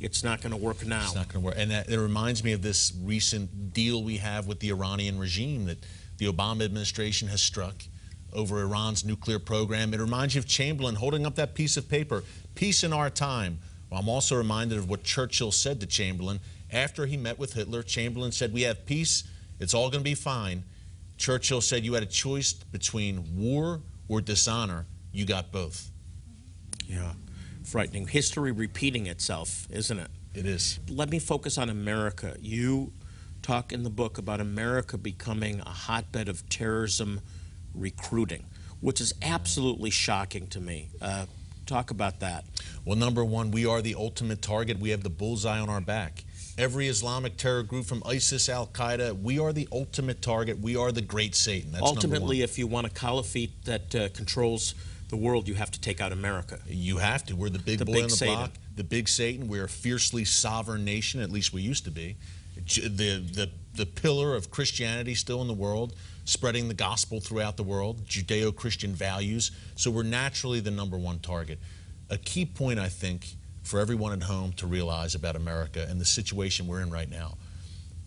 It's 0.00 0.24
not 0.24 0.42
going 0.42 0.50
to 0.50 0.58
work 0.58 0.84
now. 0.86 1.02
It's 1.02 1.14
not 1.14 1.28
going 1.28 1.42
to 1.42 1.46
work. 1.46 1.54
And 1.56 1.70
that, 1.70 1.88
it 1.88 1.98
reminds 1.98 2.42
me 2.44 2.52
of 2.52 2.62
this 2.62 2.92
recent 3.02 3.72
deal 3.72 4.02
we 4.02 4.18
have 4.18 4.46
with 4.46 4.60
the 4.60 4.70
Iranian 4.70 5.18
regime 5.18 5.66
that 5.66 5.78
the 6.18 6.26
Obama 6.26 6.64
administration 6.64 7.28
has 7.28 7.42
struck 7.42 7.74
over 8.32 8.60
Iran's 8.60 9.04
nuclear 9.04 9.38
program. 9.38 9.94
It 9.94 10.00
reminds 10.00 10.34
you 10.34 10.40
of 10.40 10.46
Chamberlain 10.46 10.96
holding 10.96 11.24
up 11.24 11.36
that 11.36 11.54
piece 11.54 11.76
of 11.76 11.88
paper, 11.88 12.24
peace 12.54 12.82
in 12.84 12.92
our 12.92 13.08
time. 13.08 13.58
Well, 13.90 14.00
I'm 14.00 14.08
also 14.08 14.36
reminded 14.36 14.78
of 14.78 14.88
what 14.88 15.04
Churchill 15.04 15.52
said 15.52 15.80
to 15.80 15.86
Chamberlain 15.86 16.40
after 16.72 17.06
he 17.06 17.16
met 17.16 17.38
with 17.38 17.52
Hitler. 17.52 17.82
Chamberlain 17.82 18.32
said, 18.32 18.52
We 18.52 18.62
have 18.62 18.84
peace, 18.86 19.24
it's 19.60 19.72
all 19.74 19.88
going 19.88 20.00
to 20.02 20.10
be 20.10 20.16
fine. 20.16 20.64
Churchill 21.16 21.60
said, 21.60 21.84
You 21.84 21.94
had 21.94 22.02
a 22.02 22.06
choice 22.06 22.52
between 22.52 23.36
war 23.36 23.80
or 24.08 24.20
dishonor. 24.20 24.86
You 25.12 25.24
got 25.24 25.52
both. 25.52 25.90
yeah, 26.88 27.12
frightening. 27.64 28.06
History 28.06 28.52
repeating 28.52 29.06
itself, 29.06 29.66
isn't 29.70 29.98
it? 29.98 30.10
It 30.34 30.46
is. 30.46 30.80
let 30.88 31.10
me 31.10 31.20
focus 31.20 31.58
on 31.58 31.68
America. 31.68 32.36
You 32.40 32.92
talk 33.42 33.72
in 33.72 33.84
the 33.84 33.90
book 33.90 34.18
about 34.18 34.40
America 34.40 34.98
becoming 34.98 35.60
a 35.60 35.68
hotbed 35.68 36.28
of 36.28 36.48
terrorism 36.48 37.20
recruiting, 37.72 38.46
which 38.80 39.00
is 39.00 39.14
absolutely 39.22 39.90
shocking 39.90 40.48
to 40.48 40.60
me. 40.60 40.88
Uh, 41.00 41.26
talk 41.66 41.90
about 41.90 42.20
that. 42.20 42.44
Well, 42.84 42.96
number 42.96 43.24
one, 43.24 43.50
we 43.50 43.64
are 43.64 43.80
the 43.80 43.94
ultimate 43.94 44.42
target. 44.42 44.78
We 44.78 44.90
have 44.90 45.02
the 45.02 45.10
bullseye 45.10 45.60
on 45.60 45.68
our 45.70 45.80
back. 45.80 46.24
Every 46.56 46.88
Islamic 46.88 47.36
terror 47.36 47.62
group 47.62 47.86
from 47.86 48.02
ISIS, 48.06 48.48
Al 48.48 48.66
Qaeda, 48.66 49.20
we 49.20 49.38
are 49.38 49.52
the 49.52 49.68
ultimate 49.72 50.22
target. 50.22 50.60
We 50.60 50.76
are 50.76 50.92
the 50.92 51.02
great 51.02 51.34
Satan. 51.34 51.72
That's 51.72 51.82
Ultimately, 51.82 52.42
if 52.42 52.58
you 52.58 52.66
want 52.66 52.86
a 52.86 52.90
caliphate 52.90 53.64
that 53.64 53.94
uh, 53.94 54.08
controls 54.10 54.74
the 55.14 55.20
world, 55.24 55.46
you 55.46 55.54
have 55.54 55.70
to 55.70 55.80
take 55.80 56.00
out 56.00 56.10
America. 56.12 56.58
You 56.66 56.98
have 56.98 57.24
to. 57.26 57.36
We're 57.36 57.48
the 57.48 57.58
big 57.60 57.78
The 57.78 57.84
boy 57.84 57.92
big 57.92 58.02
on 58.04 58.08
the 58.08 58.16
Satan. 58.16 58.34
block, 58.34 58.50
the 58.74 58.84
big 58.84 59.08
Satan. 59.08 59.46
We're 59.48 59.64
a 59.64 59.68
fiercely 59.68 60.24
sovereign 60.24 60.84
nation, 60.84 61.20
at 61.20 61.30
least 61.30 61.52
we 61.52 61.62
used 61.62 61.84
to 61.84 61.90
be. 61.92 62.16
The, 62.56 63.18
the, 63.18 63.50
the 63.74 63.86
pillar 63.86 64.34
of 64.34 64.50
Christianity 64.50 65.14
still 65.14 65.40
in 65.40 65.48
the 65.48 65.54
world. 65.54 65.94
spreading 66.24 66.68
the 66.68 66.74
gospel 66.74 67.20
throughout 67.20 67.56
the 67.56 67.62
world, 67.62 68.04
Judeo 68.06 68.54
Christian 68.54 68.92
values. 68.94 69.50
So 69.76 69.90
we're 69.90 70.02
naturally 70.04 70.60
the 70.60 70.70
number 70.70 70.96
one 70.96 71.18
target. 71.20 71.58
A 72.10 72.16
key 72.18 72.46
point, 72.46 72.78
I 72.78 72.88
think, 72.88 73.26
for 73.62 73.78
everyone 73.78 74.12
at 74.12 74.22
home 74.22 74.52
to 74.54 74.66
realize 74.66 75.14
about 75.14 75.36
America 75.36 75.86
and 75.88 76.00
the 76.00 76.04
situation 76.04 76.66
we're 76.66 76.80
in 76.80 76.90
right 76.90 77.10
now. 77.10 77.36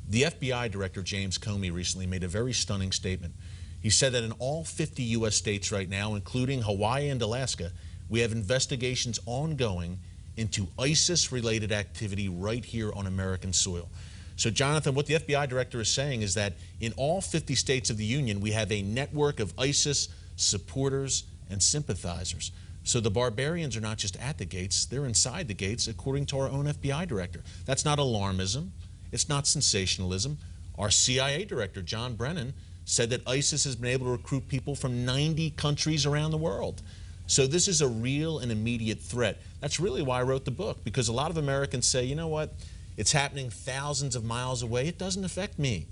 The 0.09 0.23
FBI 0.23 0.71
Director 0.71 1.01
James 1.03 1.37
Comey 1.37 1.71
recently 1.73 2.07
made 2.07 2.23
a 2.23 2.27
very 2.27 2.53
stunning 2.53 2.91
statement. 2.91 3.33
He 3.81 3.89
said 3.89 4.13
that 4.13 4.23
in 4.23 4.31
all 4.33 4.63
50 4.63 5.03
U.S. 5.03 5.35
states 5.35 5.71
right 5.71 5.89
now, 5.89 6.15
including 6.15 6.61
Hawaii 6.61 7.09
and 7.09 7.21
Alaska, 7.21 7.71
we 8.09 8.21
have 8.21 8.31
investigations 8.31 9.19
ongoing 9.25 9.99
into 10.35 10.67
ISIS 10.79 11.31
related 11.31 11.71
activity 11.71 12.29
right 12.29 12.63
here 12.63 12.91
on 12.93 13.07
American 13.07 13.53
soil. 13.53 13.89
So, 14.35 14.51
Jonathan, 14.51 14.93
what 14.93 15.07
the 15.07 15.15
FBI 15.15 15.49
director 15.49 15.81
is 15.81 15.89
saying 15.89 16.21
is 16.21 16.35
that 16.35 16.53
in 16.79 16.93
all 16.95 17.21
50 17.21 17.55
states 17.55 17.89
of 17.89 17.97
the 17.97 18.05
Union, 18.05 18.39
we 18.39 18.51
have 18.51 18.71
a 18.71 18.83
network 18.83 19.39
of 19.39 19.53
ISIS 19.57 20.09
supporters 20.35 21.23
and 21.49 21.61
sympathizers. 21.61 22.51
So 22.83 23.01
the 23.01 23.11
barbarians 23.11 23.75
are 23.75 23.81
not 23.81 23.97
just 23.97 24.15
at 24.17 24.37
the 24.37 24.45
gates, 24.45 24.85
they're 24.85 25.05
inside 25.05 25.49
the 25.49 25.53
gates, 25.53 25.87
according 25.87 26.25
to 26.27 26.39
our 26.39 26.47
own 26.47 26.65
FBI 26.65 27.07
director. 27.07 27.43
That's 27.65 27.83
not 27.83 27.97
alarmism, 27.99 28.69
it's 29.11 29.27
not 29.27 29.45
sensationalism. 29.45 30.37
Our 30.77 30.89
CIA 30.91 31.43
director, 31.43 31.81
John 31.81 32.15
Brennan, 32.15 32.53
said 32.87 33.09
that 33.09 33.27
ISIS 33.27 33.65
has 33.65 33.75
been 33.75 33.91
able 33.91 34.05
to 34.05 34.13
recruit 34.13 34.47
people 34.47 34.73
from 34.73 35.05
90 35.05 35.51
countries 35.51 36.05
around 36.05 36.31
the 36.31 36.37
world. 36.37 36.81
So 37.27 37.45
this 37.45 37.67
is 37.67 37.81
a 37.81 37.87
real 37.87 38.39
and 38.39 38.49
immediate 38.49 39.01
threat. 39.01 39.41
That's 39.59 39.77
really 39.77 40.01
why 40.01 40.19
I 40.19 40.23
wrote 40.23 40.45
the 40.45 40.51
book, 40.51 40.85
because 40.85 41.09
a 41.09 41.13
lot 41.13 41.29
of 41.29 41.37
Americans 41.37 41.85
say, 41.85 42.05
you 42.05 42.15
know 42.15 42.29
what, 42.29 42.53
it's 42.95 43.11
happening 43.11 43.49
thousands 43.49 44.15
of 44.15 44.23
miles 44.23 44.63
away. 44.63 44.87
It 44.87 44.97
doesn't 44.97 45.25
affect 45.25 45.59
me, 45.59 45.87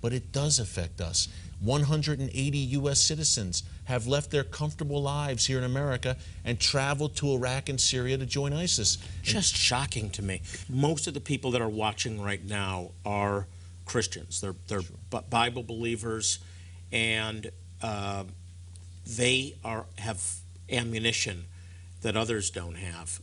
but 0.00 0.12
it 0.12 0.30
does 0.30 0.60
affect 0.60 1.00
us. 1.00 1.26
180 1.60 2.58
U.S. 2.58 3.02
citizens 3.02 3.64
have 3.84 4.06
left 4.06 4.30
their 4.30 4.44
comfortable 4.44 5.02
lives 5.02 5.46
here 5.46 5.58
in 5.58 5.64
America 5.64 6.16
and 6.44 6.60
traveled 6.60 7.16
to 7.16 7.32
Iraq 7.32 7.68
and 7.68 7.80
Syria 7.80 8.18
to 8.18 8.26
join 8.26 8.52
ISIS. 8.52 8.98
Just 9.22 9.56
shocking 9.56 10.10
to 10.10 10.22
me. 10.22 10.42
Most 10.68 11.08
of 11.08 11.14
the 11.14 11.20
people 11.20 11.50
that 11.50 11.60
are 11.60 11.68
watching 11.68 12.22
right 12.22 12.44
now 12.44 12.92
are 13.04 13.48
Christians. 13.86 14.40
They're, 14.40 14.54
they're 14.68 14.82
sure. 14.82 15.22
Bible 15.30 15.62
believers, 15.62 16.40
and 16.92 17.50
uh, 17.82 18.24
they 19.06 19.54
are 19.64 19.86
have 19.98 20.22
ammunition 20.70 21.44
that 22.02 22.16
others 22.16 22.50
don't 22.50 22.76
have. 22.76 23.20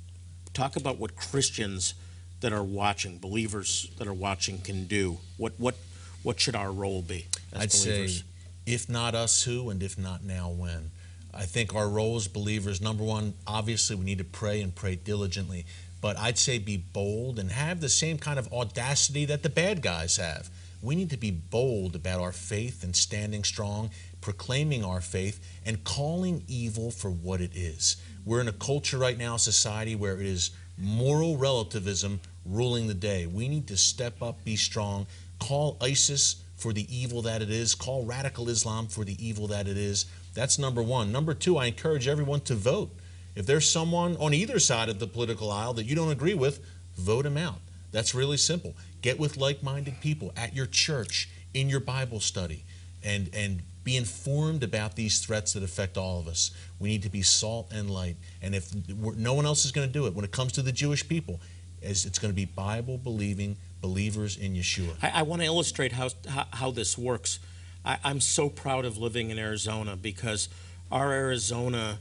Talk 0.54 0.76
about 0.76 0.98
what 0.98 1.16
Christians 1.16 1.94
that 2.42 2.52
are 2.52 2.64
watching, 2.64 3.20
believers 3.20 3.92
that 3.98 4.08
are 4.08 4.14
watching, 4.14 4.60
can 4.60 4.86
do. 4.86 5.20
What 5.38 5.54
what 5.58 5.76
what 6.24 6.40
should 6.40 6.56
our 6.56 6.72
role 6.72 7.02
be? 7.02 7.28
I'd 7.56 7.70
believers? 7.70 8.18
say, 8.20 8.24
if 8.66 8.90
not 8.90 9.14
us, 9.14 9.44
who, 9.44 9.70
and 9.70 9.84
if 9.84 9.98
not 9.98 10.24
now, 10.24 10.50
when. 10.50 10.92
I 11.34 11.44
think 11.44 11.74
our 11.74 11.90
role 11.90 12.16
as 12.16 12.28
believers, 12.28 12.80
number 12.80 13.04
one, 13.04 13.34
obviously 13.48 13.96
we 13.96 14.06
need 14.06 14.20
to 14.20 14.24
pray 14.24 14.62
and 14.62 14.74
pray 14.74 14.96
diligently. 14.96 15.66
But 16.04 16.20
I'd 16.20 16.38
say 16.38 16.60
be 16.60 16.76
bold 16.76 17.40
and 17.40 17.50
have 17.50 17.80
the 17.80 17.88
same 17.88 18.18
kind 18.18 18.38
of 18.38 18.52
audacity 18.52 19.24
that 19.24 19.42
the 19.42 19.50
bad 19.50 19.82
guys 19.82 20.18
have. 20.18 20.50
We 20.82 20.96
need 20.96 21.10
to 21.12 21.18
be 21.18 21.32
bold 21.32 21.96
about 21.96 22.20
our 22.20 22.34
faith 22.34 22.84
and 22.84 22.94
standing 22.94 23.46
strong, 23.46 23.90
proclaiming 24.20 24.84
our 24.84 25.00
faith, 25.00 25.40
and 25.66 25.82
calling 25.86 26.44
evil 26.46 26.92
for 26.92 27.10
what 27.10 27.40
it 27.40 27.56
is. 27.56 27.96
We're 28.26 28.42
in 28.42 28.50
a 28.50 28.52
culture 28.52 28.98
right 28.98 29.18
now, 29.18 29.38
society, 29.38 29.96
where 29.96 30.20
it 30.20 30.26
is 30.26 30.52
moral 30.78 31.38
relativism 31.38 32.20
ruling 32.46 32.88
the 32.88 32.94
day. 32.94 33.26
We 33.26 33.48
need 33.48 33.68
to 33.68 33.78
step 33.78 34.22
up, 34.22 34.44
be 34.44 34.58
strong, 34.58 35.08
call 35.40 35.78
ISIS 35.80 36.44
for 36.58 36.74
the 36.74 36.86
evil 36.94 37.22
that 37.22 37.42
it 37.42 37.50
is, 37.50 37.76
call 37.76 38.04
radical 38.04 38.50
Islam 38.50 38.88
for 38.88 39.06
the 39.06 39.16
evil 39.26 39.48
that 39.48 39.70
it 39.70 39.78
is. 39.78 40.06
That's 40.34 40.60
number 40.60 40.84
one. 40.84 41.14
Number 41.14 41.34
two, 41.34 41.56
I 41.56 41.68
encourage 41.68 42.10
everyone 42.10 42.42
to 42.42 42.56
vote. 42.56 42.92
If 43.36 43.46
there's 43.46 43.70
someone 43.70 44.16
on 44.18 44.34
either 44.34 44.60
side 44.60 44.90
of 44.90 45.00
the 45.00 45.08
political 45.08 45.52
aisle 45.52 45.74
that 45.74 45.86
you 45.86 45.96
don't 45.96 46.12
agree 46.12 46.34
with, 46.34 46.60
vote 46.96 47.26
him 47.26 47.38
out. 47.38 47.60
That's 47.92 48.14
really 48.14 48.38
simple. 48.38 48.76
Get 49.02 49.20
with 49.20 49.38
like-minded 49.38 50.02
people 50.02 50.34
at 50.36 50.56
your 50.56 50.66
church, 50.66 51.30
in 51.54 51.70
your 51.70 51.80
Bible 51.80 52.20
study, 52.20 52.64
and 53.04 53.30
and 53.34 53.62
be 53.84 53.98
informed 53.98 54.64
about 54.64 54.96
these 54.96 55.20
threats 55.20 55.54
that 55.54 55.64
affect 55.64 55.98
all 55.98 56.20
of 56.20 56.28
us. 56.28 56.52
We 56.80 56.90
need 56.90 57.04
to 57.04 57.10
be 57.10 57.22
salt 57.22 57.72
and 57.74 57.90
light. 57.90 58.16
And 58.42 58.56
if 58.56 58.72
no 58.88 59.34
one 59.34 59.46
else 59.46 59.66
is 59.66 59.72
going 59.72 59.88
to 59.88 59.94
do 59.94 60.08
it, 60.08 60.14
when 60.14 60.24
it 60.24 60.32
comes 60.32 60.54
to 60.54 60.62
the 60.62 60.72
Jewish 60.72 61.08
people, 61.08 61.40
it's 61.82 62.18
going 62.18 62.32
to 62.32 62.36
be 62.36 62.46
Bible 62.46 62.98
believing 62.98 63.58
believers 63.82 64.38
in 64.38 64.54
Yeshua. 64.54 64.96
I, 65.02 65.20
I 65.20 65.22
want 65.24 65.42
to 65.42 65.46
illustrate 65.46 65.92
how, 65.92 66.10
how, 66.30 66.46
how 66.52 66.72
this 66.72 66.98
works. 66.98 67.40
I, 67.84 67.98
am 68.06 68.22
so 68.22 68.48
proud 68.48 68.86
of 68.86 68.98
living 68.98 69.30
in 69.30 69.38
Arizona 69.38 69.98
because 69.98 70.48
our 70.90 71.12
Arizona 71.12 72.00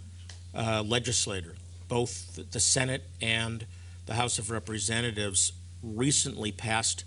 uh, 0.55 0.83
legislator, 0.83 1.55
both 1.89 2.51
the 2.53 2.61
Senate 2.61 3.05
and 3.21 3.67
the 4.07 4.15
House 4.15 4.39
of 4.39 4.51
Representatives, 4.51 5.53
recently 5.83 6.53
passed 6.53 7.05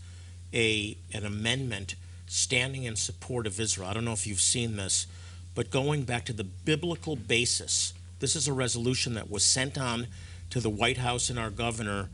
a 0.54 0.98
an 1.14 1.26
amendment 1.26 1.96
standing 2.28 2.84
in 2.84 2.96
support 2.96 3.46
of 3.48 3.60
Israel. 3.60 3.90
I 3.90 3.94
don't 3.94 4.06
know 4.06 4.14
if 4.14 4.26
you've 4.26 4.40
seen 4.40 4.78
this, 4.78 5.08
but 5.54 5.70
going 5.70 6.04
back 6.04 6.26
to 6.26 6.34
the 6.34 6.44
biblical 6.44 7.16
basis, 7.16 7.94
this 8.20 8.36
is 8.36 8.48
a 8.48 8.54
resolution 8.54 9.14
that 9.14 9.30
was 9.30 9.44
sent 9.44 9.78
on 9.78 10.08
to 10.50 10.60
the 10.60 10.70
White 10.70 10.98
House 10.98 11.30
and 11.30 11.38
our 11.38 11.50
governor 11.50 12.10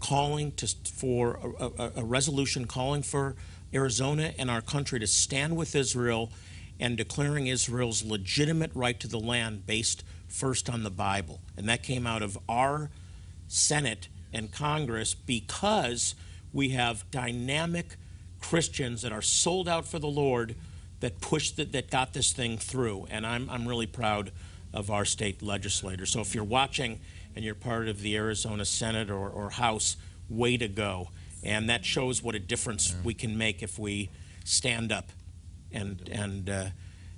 calling 0.00 0.52
to, 0.52 0.66
for 0.66 1.38
a, 1.60 1.82
a, 1.82 1.92
a 1.96 2.04
resolution 2.04 2.66
calling 2.66 3.02
for 3.02 3.36
Arizona 3.72 4.32
and 4.38 4.50
our 4.50 4.60
country 4.60 4.98
to 4.98 5.06
stand 5.06 5.56
with 5.56 5.76
Israel 5.76 6.30
and 6.80 6.96
declaring 6.96 7.46
Israel's 7.46 8.02
legitimate 8.02 8.70
right 8.74 8.98
to 8.98 9.06
the 9.06 9.20
land 9.20 9.66
based 9.66 10.02
first 10.26 10.70
on 10.70 10.82
the 10.82 10.90
Bible. 10.90 11.40
And 11.56 11.68
that 11.68 11.82
came 11.82 12.06
out 12.06 12.22
of 12.22 12.38
our 12.48 12.90
Senate 13.46 14.08
and 14.32 14.50
Congress 14.50 15.12
because 15.14 16.14
we 16.52 16.70
have 16.70 17.08
dynamic 17.10 17.96
Christians 18.40 19.02
that 19.02 19.12
are 19.12 19.22
sold 19.22 19.68
out 19.68 19.86
for 19.86 19.98
the 19.98 20.08
Lord 20.08 20.56
that 21.00 21.20
pushed 21.20 21.56
that, 21.56 21.72
that 21.72 21.90
got 21.90 22.14
this 22.14 22.32
thing 22.32 22.56
through. 22.56 23.06
And 23.10 23.26
I'm, 23.26 23.50
I'm 23.50 23.68
really 23.68 23.86
proud 23.86 24.32
of 24.72 24.90
our 24.90 25.04
state 25.04 25.42
legislators. 25.42 26.10
So 26.10 26.20
if 26.20 26.34
you're 26.34 26.44
watching 26.44 27.00
and 27.36 27.44
you're 27.44 27.54
part 27.54 27.88
of 27.88 28.00
the 28.00 28.16
Arizona 28.16 28.64
Senate 28.64 29.10
or, 29.10 29.28
or 29.28 29.50
House, 29.50 29.96
way 30.28 30.56
to 30.56 30.68
go. 30.68 31.10
And 31.42 31.68
that 31.68 31.84
shows 31.84 32.22
what 32.22 32.34
a 32.34 32.38
difference 32.38 32.94
we 33.04 33.14
can 33.14 33.36
make 33.36 33.62
if 33.62 33.78
we 33.78 34.10
stand 34.44 34.92
up 34.92 35.10
and, 35.72 36.08
and 36.10 36.50
uh, 36.50 36.66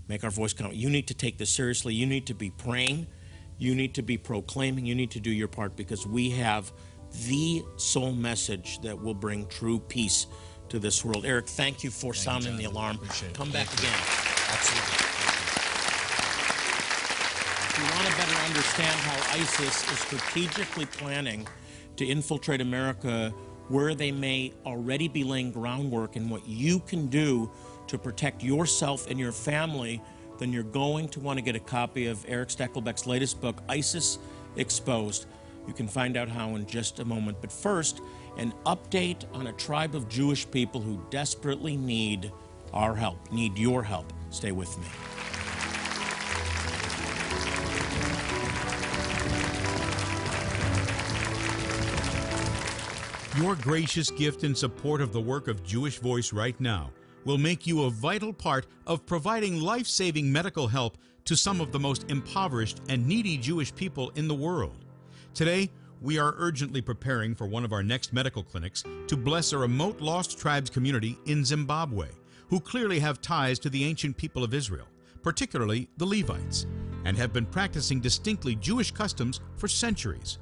make 0.09 0.25
our 0.25 0.31
voice 0.31 0.53
count. 0.53 0.75
You 0.75 0.91
need 0.91 1.09
to 1.09 1.15
take 1.15 1.39
this 1.39 1.51
seriously. 1.51 1.95
You 1.95 2.07
need 2.07 2.27
to 2.27 2.35
be 2.35 2.51
praying. 2.51 3.07
You 3.59 3.75
need 3.75 3.95
to 3.95 4.03
be 4.03 4.19
proclaiming. 4.19 4.87
You 4.87 4.95
need 4.95 5.11
to 5.13 5.21
do 5.21 5.31
your 5.31 5.49
part 5.49 5.77
because 5.77 6.07
we 6.07 6.31
have 6.31 6.73
the 7.29 7.63
sole 7.77 8.13
message 8.13 8.81
that 8.81 9.01
will 9.01 9.15
bring 9.15 9.47
true 9.47 9.79
peace 9.79 10.27
to 10.69 10.79
this 10.79 11.05
world. 11.05 11.27
Eric, 11.27 11.47
thank 11.47 11.85
you 11.85 11.91
for 11.91 12.13
thank 12.13 12.25
sounding 12.25 12.53
you, 12.53 12.59
the 12.59 12.65
alarm. 12.65 12.99
Come 13.35 13.51
back 13.51 13.67
thank 13.67 13.81
again. 13.81 13.93
You. 13.93 14.53
Absolutely. 14.55 15.13
If 17.69 17.79
you 17.79 17.85
want 17.85 18.07
to 18.09 18.17
better 18.17 18.39
understand 18.47 19.01
how 19.01 19.17
ISIS 19.39 19.93
is 19.93 19.99
strategically 19.99 20.87
planning 20.87 21.47
to 21.97 22.07
infiltrate 22.07 22.61
America 22.61 23.33
where 23.69 23.95
they 23.95 24.13
may 24.13 24.53
already 24.67 25.09
be 25.09 25.25
laying 25.25 25.53
groundwork 25.53 26.17
and 26.17 26.31
what 26.31 26.47
you 26.47 26.81
can 26.81 27.07
do 27.07 27.51
to 27.89 27.99
protect 27.99 28.43
yourself 28.43 29.11
and 29.11 29.19
your 29.19 29.33
family, 29.33 30.01
then 30.39 30.53
you're 30.53 30.63
going 30.63 31.09
to 31.09 31.21
want 31.21 31.39
to 31.39 31.45
get 31.45 31.55
a 31.55 31.61
copy 31.61 32.07
of 32.07 32.25
Eric 32.29 32.49
Stakelbeck's 32.49 33.07
latest 33.07 33.41
book, 33.41 33.63
ISIS 33.69 34.19
Exposed. 34.57 35.27
You 35.67 35.73
can 35.73 35.87
find 35.87 36.17
out 36.17 36.29
how 36.29 36.57
in 36.57 36.67
just 36.67 36.99
a 36.99 37.05
moment. 37.05 37.39
But 37.41 37.53
first, 37.53 38.01
an 38.37 38.53
update 38.67 39.25
on 39.35 39.47
a 39.47 39.53
tribe 39.53 39.95
of 39.95 40.09
Jewish 40.09 40.51
people 40.51 40.81
who 40.81 41.01
desperately 41.11 41.77
need 41.77 42.33
our 42.73 42.95
help, 42.95 43.31
need 43.33 43.59
your 43.59 43.83
help. 43.83 44.13
Stay 44.31 44.53
with 44.53 44.77
me. 44.79 44.87
Your 53.37 53.55
gracious 53.57 54.11
gift 54.11 54.45
in 54.45 54.55
support 54.55 55.01
of 55.01 55.13
the 55.13 55.21
work 55.21 55.49
of 55.49 55.63
Jewish 55.63 55.99
Voice 55.99 56.33
right 56.33 56.59
now 56.61 56.91
will 57.25 57.39
make 57.39 57.67
you 57.67 57.83
a 57.83 57.91
vital 57.91 58.33
part 58.33 58.67
of 58.87 59.07
providing 59.07 59.61
life 59.61 59.87
saving 59.87 60.31
medical 60.31 60.69
help 60.69 60.99
to 61.25 61.37
some 61.37 61.61
of 61.61 61.73
the 61.73 61.79
most 61.79 62.05
impoverished 62.11 62.81
and 62.89 63.07
needy 63.07 63.37
Jewish 63.37 63.75
people 63.75 64.11
in 64.17 64.29
the 64.29 64.35
world. 64.35 64.85
Today, 65.35 65.71
we 66.01 66.19
are 66.19 66.35
urgently 66.37 66.81
preparing 66.81 67.35
for 67.35 67.47
one 67.47 67.65
of 67.65 67.73
our 67.73 67.83
next 67.83 68.13
medical 68.13 68.43
clinics 68.43 68.83
to 69.07 69.17
bless 69.17 69.53
a 69.53 69.59
remote 69.59 70.01
lost 70.01 70.39
tribes 70.39 70.69
community 70.69 71.17
in 71.27 71.45
Zimbabwe 71.45 72.09
who 72.49 72.59
clearly 72.61 72.99
have 72.99 73.23
ties 73.23 73.59
to 73.61 73.71
the 73.71 73.85
ancient 73.85 74.17
people 74.17 74.43
of 74.43 74.53
Israel, 74.53 74.87
particularly 75.23 75.89
the 75.97 76.05
Levites, 76.05 76.67
and 77.05 77.17
have 77.17 77.33
been 77.33 77.47
practicing 77.47 78.01
distinctly 78.01 78.57
Jewish 78.57 78.91
customs 78.91 79.41
for 79.57 79.69
centuries. 79.69 80.39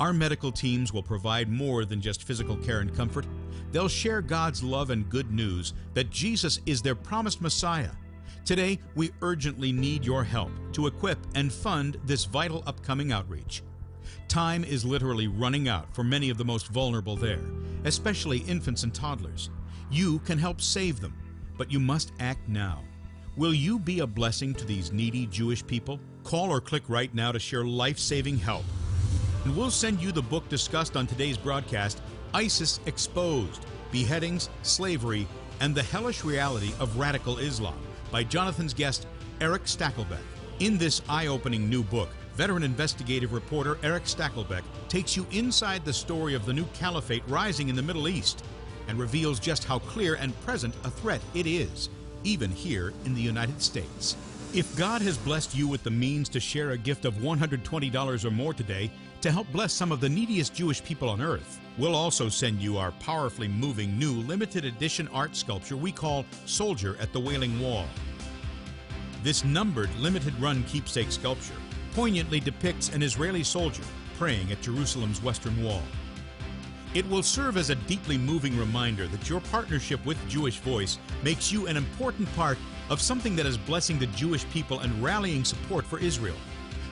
Our 0.00 0.14
medical 0.14 0.50
teams 0.50 0.94
will 0.94 1.02
provide 1.02 1.50
more 1.50 1.84
than 1.84 2.00
just 2.00 2.22
physical 2.22 2.56
care 2.56 2.80
and 2.80 2.96
comfort. 2.96 3.26
They'll 3.70 3.86
share 3.86 4.22
God's 4.22 4.62
love 4.62 4.88
and 4.88 5.06
good 5.10 5.30
news 5.30 5.74
that 5.92 6.08
Jesus 6.08 6.58
is 6.64 6.80
their 6.80 6.94
promised 6.94 7.42
Messiah. 7.42 7.90
Today, 8.46 8.78
we 8.94 9.10
urgently 9.20 9.72
need 9.72 10.06
your 10.06 10.24
help 10.24 10.52
to 10.72 10.86
equip 10.86 11.18
and 11.34 11.52
fund 11.52 11.98
this 12.06 12.24
vital 12.24 12.64
upcoming 12.66 13.12
outreach. 13.12 13.62
Time 14.26 14.64
is 14.64 14.86
literally 14.86 15.28
running 15.28 15.68
out 15.68 15.94
for 15.94 16.02
many 16.02 16.30
of 16.30 16.38
the 16.38 16.44
most 16.46 16.68
vulnerable 16.68 17.14
there, 17.14 17.42
especially 17.84 18.38
infants 18.38 18.84
and 18.84 18.94
toddlers. 18.94 19.50
You 19.90 20.20
can 20.20 20.38
help 20.38 20.62
save 20.62 21.00
them, 21.00 21.14
but 21.58 21.70
you 21.70 21.78
must 21.78 22.12
act 22.20 22.48
now. 22.48 22.82
Will 23.36 23.52
you 23.52 23.78
be 23.78 24.00
a 24.00 24.06
blessing 24.06 24.54
to 24.54 24.64
these 24.64 24.92
needy 24.92 25.26
Jewish 25.26 25.64
people? 25.66 26.00
Call 26.24 26.50
or 26.50 26.60
click 26.62 26.84
right 26.88 27.14
now 27.14 27.32
to 27.32 27.38
share 27.38 27.66
life 27.66 27.98
saving 27.98 28.38
help. 28.38 28.64
And 29.44 29.56
we'll 29.56 29.70
send 29.70 30.02
you 30.02 30.12
the 30.12 30.20
book 30.20 30.46
discussed 30.50 30.96
on 30.96 31.06
today's 31.06 31.38
broadcast 31.38 32.02
ISIS 32.34 32.78
Exposed 32.84 33.64
Beheadings, 33.90 34.50
Slavery, 34.62 35.26
and 35.60 35.74
the 35.74 35.82
Hellish 35.82 36.24
Reality 36.24 36.72
of 36.78 36.98
Radical 36.98 37.38
Islam 37.38 37.78
by 38.10 38.22
Jonathan's 38.22 38.74
guest, 38.74 39.06
Eric 39.40 39.64
Stakelbeck. 39.64 40.18
In 40.58 40.76
this 40.76 41.00
eye 41.08 41.28
opening 41.28 41.70
new 41.70 41.82
book, 41.82 42.10
veteran 42.34 42.62
investigative 42.62 43.32
reporter 43.32 43.78
Eric 43.82 44.04
Stakelbeck 44.04 44.62
takes 44.90 45.16
you 45.16 45.26
inside 45.30 45.86
the 45.86 45.92
story 45.92 46.34
of 46.34 46.44
the 46.44 46.52
new 46.52 46.66
caliphate 46.74 47.22
rising 47.26 47.70
in 47.70 47.76
the 47.76 47.82
Middle 47.82 48.08
East 48.08 48.44
and 48.88 48.98
reveals 48.98 49.40
just 49.40 49.64
how 49.64 49.78
clear 49.78 50.16
and 50.16 50.38
present 50.42 50.74
a 50.84 50.90
threat 50.90 51.22
it 51.32 51.46
is, 51.46 51.88
even 52.24 52.50
here 52.50 52.92
in 53.06 53.14
the 53.14 53.22
United 53.22 53.62
States. 53.62 54.16
If 54.52 54.76
God 54.76 55.00
has 55.02 55.16
blessed 55.16 55.54
you 55.54 55.66
with 55.66 55.82
the 55.82 55.90
means 55.90 56.28
to 56.30 56.40
share 56.40 56.72
a 56.72 56.78
gift 56.78 57.04
of 57.04 57.14
$120 57.14 58.24
or 58.24 58.30
more 58.30 58.52
today 58.52 58.90
to 59.22 59.30
help 59.30 59.50
bless 59.52 59.72
some 59.72 59.92
of 59.92 60.00
the 60.00 60.08
neediest 60.08 60.54
Jewish 60.54 60.82
people 60.82 61.08
on 61.08 61.20
earth, 61.20 61.60
we'll 61.76 61.94
also 61.94 62.28
send 62.28 62.62
you 62.62 62.78
our 62.78 62.92
powerfully 62.92 63.48
moving 63.48 63.98
new 63.98 64.12
limited 64.12 64.64
edition 64.64 65.08
art 65.08 65.36
sculpture 65.36 65.76
we 65.76 65.92
call 65.92 66.24
Soldier 66.46 66.96
at 67.00 67.12
the 67.12 67.20
Wailing 67.20 67.60
Wall. 67.60 67.86
This 69.22 69.44
numbered 69.44 69.94
limited 69.96 70.38
run 70.40 70.64
keepsake 70.64 71.12
sculpture 71.12 71.54
poignantly 71.92 72.40
depicts 72.40 72.88
an 72.90 73.02
Israeli 73.02 73.42
soldier 73.42 73.82
praying 74.16 74.52
at 74.52 74.62
Jerusalem's 74.62 75.22
western 75.22 75.62
wall. 75.62 75.82
It 76.94 77.08
will 77.08 77.22
serve 77.22 77.56
as 77.56 77.70
a 77.70 77.74
deeply 77.74 78.16
moving 78.16 78.56
reminder 78.56 79.06
that 79.08 79.28
your 79.28 79.40
partnership 79.40 80.04
with 80.06 80.16
Jewish 80.28 80.58
Voice 80.58 80.98
makes 81.22 81.52
you 81.52 81.66
an 81.66 81.76
important 81.76 82.32
part 82.34 82.58
of 82.88 83.00
something 83.00 83.36
that 83.36 83.46
is 83.46 83.56
blessing 83.56 83.98
the 83.98 84.06
Jewish 84.06 84.48
people 84.50 84.80
and 84.80 85.02
rallying 85.02 85.44
support 85.44 85.84
for 85.84 85.98
Israel. 85.98 86.36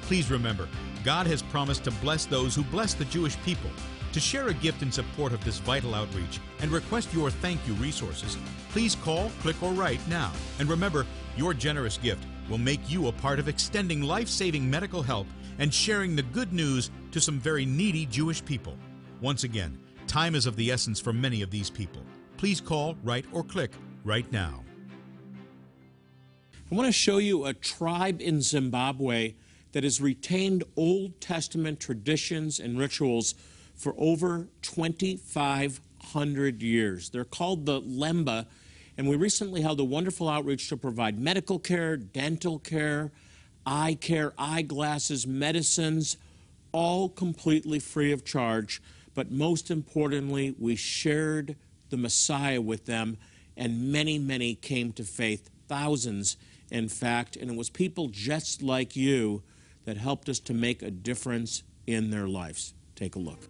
Please 0.03 0.31
remember, 0.31 0.69
God 1.05 1.27
has 1.27 1.43
promised 1.43 1.85
to 1.85 1.91
bless 1.91 2.27
those 2.27 2.55
who 2.55 2.63
bless 2.65 2.95
the 2.95 3.05
Jewish 3.07 3.37
people. 3.45 3.71
To 4.13 4.21
share 4.21 4.49
a 4.49 4.55
gift 4.55 4.83
in 4.83 4.91
support 4.91 5.33
of 5.33 5.45
this 5.45 5.59
vital 5.59 5.95
outreach 5.95 6.41
and 6.61 6.71
request 6.71 7.13
your 7.13 7.31
thank 7.31 7.61
you 7.67 7.75
resources, 7.75 8.37
please 8.71 8.95
call, 8.95 9.31
click, 9.41 9.63
or 9.63 9.73
write 9.73 10.01
now. 10.09 10.33
And 10.59 10.69
remember, 10.69 11.07
your 11.37 11.55
generous 11.55 11.99
gift 11.99 12.25
will 12.49 12.59
make 12.59 12.91
you 12.91 13.09
a 13.09 13.13
part 13.13 13.39
of 13.39 13.49
extending 13.49 14.03
life 14.03 14.29
saving 14.29 14.69
medical 14.69 15.03
help 15.03 15.27
and 15.59 15.73
sharing 15.73 16.17
the 16.17 16.23
good 16.23 16.53
news 16.53 16.91
to 17.13 17.21
some 17.21 17.39
very 17.39 17.67
needy 17.67 18.07
Jewish 18.07 18.45
people. 18.45 18.77
Once 19.21 19.45
again, 19.45 19.79
time 20.07 20.35
is 20.35 20.47
of 20.47 20.57
the 20.57 20.71
essence 20.71 20.99
for 20.99 21.13
many 21.13 21.43
of 21.43 21.51
these 21.51 21.69
people. 21.69 22.03
Please 22.39 22.61
call, 22.61 22.97
write, 23.05 23.27
or 23.33 23.43
click 23.43 23.73
right 24.05 24.31
now. 24.33 24.65
I 26.71 26.75
want 26.75 26.87
to 26.87 26.93
show 26.93 27.19
you 27.19 27.47
a 27.47 27.55
tribe 27.55 28.21
in 28.21 28.41
Zimbabwe 28.41 29.35
that 29.79 29.85
has 29.85 30.01
retained 30.01 30.65
Old 30.75 31.21
Testament 31.21 31.79
traditions 31.79 32.59
and 32.59 32.77
rituals 32.77 33.37
for 33.77 33.95
over 33.97 34.49
2,500 34.63 36.63
years. 36.65 37.11
They're 37.11 37.25
called 37.25 37.65
the 37.65 37.81
Lemba, 37.81 38.47
and 38.97 39.09
we 39.09 39.15
recently 39.15 39.61
held 39.61 39.79
a 39.79 39.85
wonderful 39.85 40.29
outreach 40.29 40.69
to 40.71 40.77
provide 40.77 41.21
medical 41.21 41.61
care, 41.61 41.97
dental 41.97 42.59
care, 42.59 43.13
eye 43.65 43.97
care, 44.01 44.33
eyeglasses, 44.37 45.29
medicines, 45.29 46.17
all 46.73 47.09
completely 47.09 47.79
free 47.79 48.11
of 48.11 48.25
charge. 48.25 48.83
But 49.15 49.31
most 49.31 49.71
importantly, 49.71 50.57
we 50.59 50.75
shared 50.75 51.55
the 51.91 51.97
Messiah 51.97 52.61
with 52.61 52.87
them, 52.87 53.17
and 53.57 53.93
many, 53.93 54.19
many 54.19 54.57
came 54.57 54.93
to 54.95 55.05
faith, 55.05 55.49
thousands, 55.69 56.37
in 56.69 56.89
fact. 56.89 57.37
And 57.37 57.49
it 57.49 57.57
was 57.57 57.71
people 57.71 58.09
just 58.09 58.61
like 58.61 58.97
you 58.97 59.45
that 59.89 59.97
helped 59.97 60.29
us 60.29 60.39
to 60.39 60.53
make 60.53 60.83
a 60.83 60.91
difference 60.91 61.63
in 61.87 62.11
their 62.11 62.29
lives. 62.29 62.75
Take 62.95 63.17
a 63.17 63.19
look. 63.19 63.49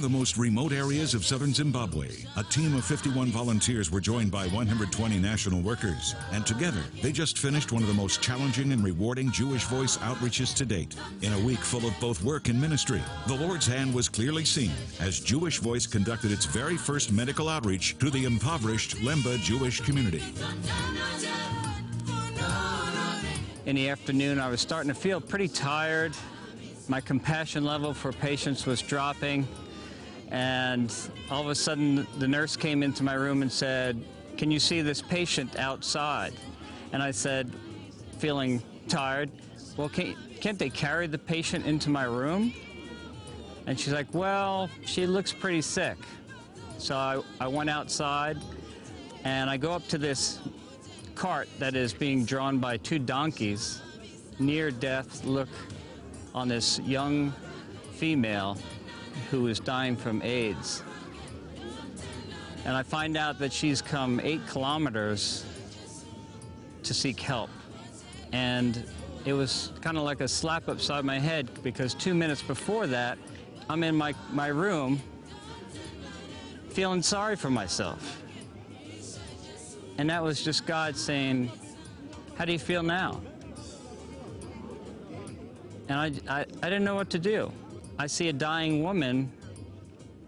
Of 0.00 0.10
the 0.10 0.18
most 0.18 0.38
remote 0.38 0.72
areas 0.72 1.12
of 1.12 1.26
southern 1.26 1.52
Zimbabwe, 1.52 2.08
a 2.38 2.44
team 2.44 2.74
of 2.74 2.86
51 2.86 3.28
volunteers 3.28 3.90
were 3.90 4.00
joined 4.00 4.30
by 4.30 4.46
120 4.46 5.18
national 5.18 5.60
workers, 5.60 6.14
and 6.32 6.46
together 6.46 6.80
they 7.02 7.12
just 7.12 7.36
finished 7.36 7.70
one 7.70 7.82
of 7.82 7.88
the 7.88 7.94
most 7.94 8.22
challenging 8.22 8.72
and 8.72 8.82
rewarding 8.82 9.30
Jewish 9.30 9.64
Voice 9.64 9.98
outreaches 9.98 10.56
to 10.56 10.64
date. 10.64 10.96
In 11.20 11.34
a 11.34 11.40
week 11.40 11.58
full 11.58 11.86
of 11.86 11.92
both 12.00 12.22
work 12.24 12.48
and 12.48 12.58
ministry, 12.58 13.02
the 13.26 13.34
Lord's 13.34 13.66
hand 13.66 13.92
was 13.92 14.08
clearly 14.08 14.42
seen 14.42 14.70
as 15.00 15.20
Jewish 15.20 15.58
Voice 15.58 15.86
conducted 15.86 16.32
its 16.32 16.46
very 16.46 16.78
first 16.78 17.12
medical 17.12 17.50
outreach 17.50 17.98
to 17.98 18.08
the 18.08 18.24
impoverished 18.24 18.96
Lemba 19.02 19.36
Jewish 19.36 19.82
community. 19.82 20.22
In 23.66 23.76
the 23.76 23.90
afternoon, 23.90 24.40
I 24.40 24.48
was 24.48 24.62
starting 24.62 24.88
to 24.88 24.98
feel 24.98 25.20
pretty 25.20 25.48
tired. 25.48 26.14
My 26.88 27.02
compassion 27.02 27.66
level 27.66 27.92
for 27.92 28.12
patients 28.12 28.64
was 28.64 28.80
dropping. 28.80 29.46
And 30.30 30.94
all 31.30 31.42
of 31.42 31.48
a 31.48 31.54
sudden, 31.54 32.06
the 32.18 32.28
nurse 32.28 32.56
came 32.56 32.82
into 32.82 33.02
my 33.02 33.14
room 33.14 33.42
and 33.42 33.50
said, 33.50 34.02
Can 34.36 34.50
you 34.50 34.60
see 34.60 34.80
this 34.80 35.02
patient 35.02 35.56
outside? 35.56 36.32
And 36.92 37.02
I 37.02 37.10
said, 37.10 37.52
feeling 38.18 38.62
tired, 38.88 39.30
Well, 39.76 39.88
can, 39.88 40.16
can't 40.40 40.58
they 40.58 40.70
carry 40.70 41.06
the 41.06 41.18
patient 41.18 41.66
into 41.66 41.90
my 41.90 42.04
room? 42.04 42.52
And 43.66 43.78
she's 43.78 43.92
like, 43.92 44.12
Well, 44.14 44.70
she 44.84 45.06
looks 45.06 45.32
pretty 45.32 45.62
sick. 45.62 45.96
So 46.78 46.96
I, 46.96 47.22
I 47.40 47.48
went 47.48 47.68
outside 47.68 48.38
and 49.24 49.50
I 49.50 49.56
go 49.56 49.72
up 49.72 49.86
to 49.88 49.98
this 49.98 50.38
cart 51.14 51.48
that 51.58 51.74
is 51.74 51.92
being 51.92 52.24
drawn 52.24 52.58
by 52.58 52.78
two 52.78 52.98
donkeys, 52.98 53.82
near 54.38 54.70
death 54.70 55.24
look 55.24 55.48
on 56.34 56.48
this 56.48 56.78
young 56.80 57.34
female 57.92 58.56
who 59.30 59.46
is 59.46 59.60
dying 59.60 59.96
from 59.96 60.22
AIDS. 60.22 60.82
And 62.64 62.76
I 62.76 62.82
find 62.82 63.16
out 63.16 63.38
that 63.38 63.52
she's 63.52 63.80
come 63.80 64.20
eight 64.20 64.46
kilometers 64.46 65.44
to 66.82 66.94
seek 66.94 67.20
help. 67.20 67.50
And 68.32 68.84
it 69.24 69.32
was 69.32 69.72
kind 69.80 69.96
of 69.96 70.04
like 70.04 70.20
a 70.20 70.28
slap 70.28 70.68
upside 70.68 71.04
my 71.04 71.18
head 71.18 71.48
because 71.62 71.94
two 71.94 72.14
minutes 72.14 72.42
before 72.42 72.86
that, 72.86 73.18
I'm 73.68 73.82
in 73.82 73.94
my, 73.94 74.14
my 74.30 74.48
room 74.48 75.00
feeling 76.70 77.02
sorry 77.02 77.36
for 77.36 77.50
myself. 77.50 78.22
And 79.98 80.08
that 80.08 80.22
was 80.22 80.42
just 80.42 80.66
God 80.66 80.96
saying, 80.96 81.50
How 82.36 82.44
do 82.44 82.52
you 82.52 82.58
feel 82.58 82.82
now? 82.82 83.20
And 85.88 85.98
I, 86.28 86.40
I, 86.40 86.40
I 86.40 86.70
didn't 86.70 86.84
know 86.84 86.94
what 86.94 87.10
to 87.10 87.18
do. 87.18 87.52
I 88.00 88.06
see 88.06 88.30
a 88.30 88.32
dying 88.32 88.82
woman 88.82 89.30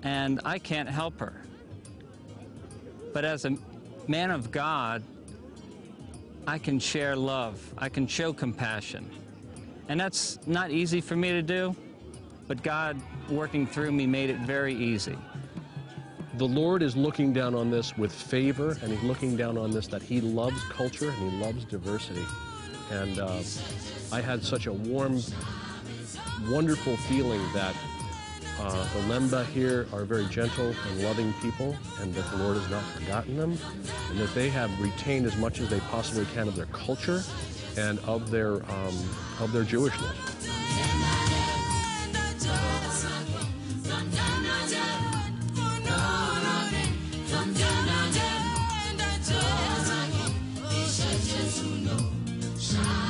and 0.03 0.43
I 0.45 0.59
can't 0.59 0.91
help 0.91 1.19
her. 1.21 1.41
But 3.15 3.25
as 3.25 3.47
a 3.47 3.57
man 4.07 4.31
of 4.31 4.51
God, 4.51 5.03
I 6.47 6.59
can 6.59 6.79
share 6.79 7.17
love, 7.17 7.73
I 7.79 7.89
can 7.89 8.07
show 8.07 8.35
compassion. 8.35 9.11
And 9.89 9.99
that's 9.99 10.39
not 10.47 10.71
easy 10.71 11.01
for 11.01 11.17
me 11.17 11.31
to 11.31 11.41
do, 11.41 11.75
but 12.47 12.63
God 12.63 13.01
working 13.31 13.67
through 13.67 13.93
me 13.93 14.07
made 14.07 14.29
it 14.29 14.41
very 14.41 14.75
easy. 14.75 15.17
The 16.35 16.47
Lord 16.47 16.83
is 16.83 16.95
looking 16.95 17.33
down 17.33 17.55
on 17.55 17.71
this 17.71 17.97
with 17.97 18.13
favor, 18.13 18.77
and 18.83 18.93
He's 18.93 19.03
looking 19.03 19.35
down 19.35 19.57
on 19.57 19.71
this 19.71 19.87
that 19.87 20.03
He 20.03 20.21
loves 20.21 20.63
culture 20.65 21.09
and 21.09 21.31
He 21.31 21.39
loves 21.39 21.65
diversity. 21.65 22.27
And 22.91 23.19
uh, 23.19 23.41
I 24.13 24.21
had 24.21 24.45
such 24.45 24.67
a 24.67 24.73
warm, 24.75 25.23
wonderful 26.51 26.97
feeling 26.97 27.41
that 27.53 27.75
uh, 28.59 28.87
the 28.95 29.01
Lemba 29.13 29.45
here 29.47 29.87
are 29.93 30.05
very 30.05 30.27
gentle 30.27 30.75
and 30.89 31.03
loving 31.03 31.33
people, 31.41 31.77
and 32.01 32.15
that 32.15 32.31
the 32.31 32.37
Lord 32.37 32.57
has 32.57 32.71
not 32.71 32.85
forgotten 32.85 33.37
them, 33.37 33.57
and 34.11 34.19
that 34.19 34.33
they 34.35 34.49
have 34.49 34.71
retained 34.81 35.27
as 35.27 35.37
much 35.37 35.61
as 35.61 35.69
they 35.69 35.81
possibly 35.81 36.27
can 36.35 36.49
of 36.49 36.57
their 36.57 36.67
culture 36.67 37.23
and 37.77 37.99
of 38.01 38.31
their 38.31 38.57
um, 38.71 38.97
of 39.41 39.53
their 39.53 39.65
Jewishness. 39.65 40.17
Shine. 52.63 53.02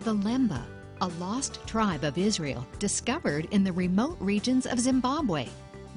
The 0.00 0.14
Lemba, 0.14 0.62
a 1.00 1.08
lost 1.08 1.66
tribe 1.66 2.04
of 2.04 2.16
Israel 2.16 2.64
discovered 2.78 3.48
in 3.50 3.64
the 3.64 3.72
remote 3.72 4.16
regions 4.20 4.66
of 4.66 4.78
Zimbabwe. 4.78 5.48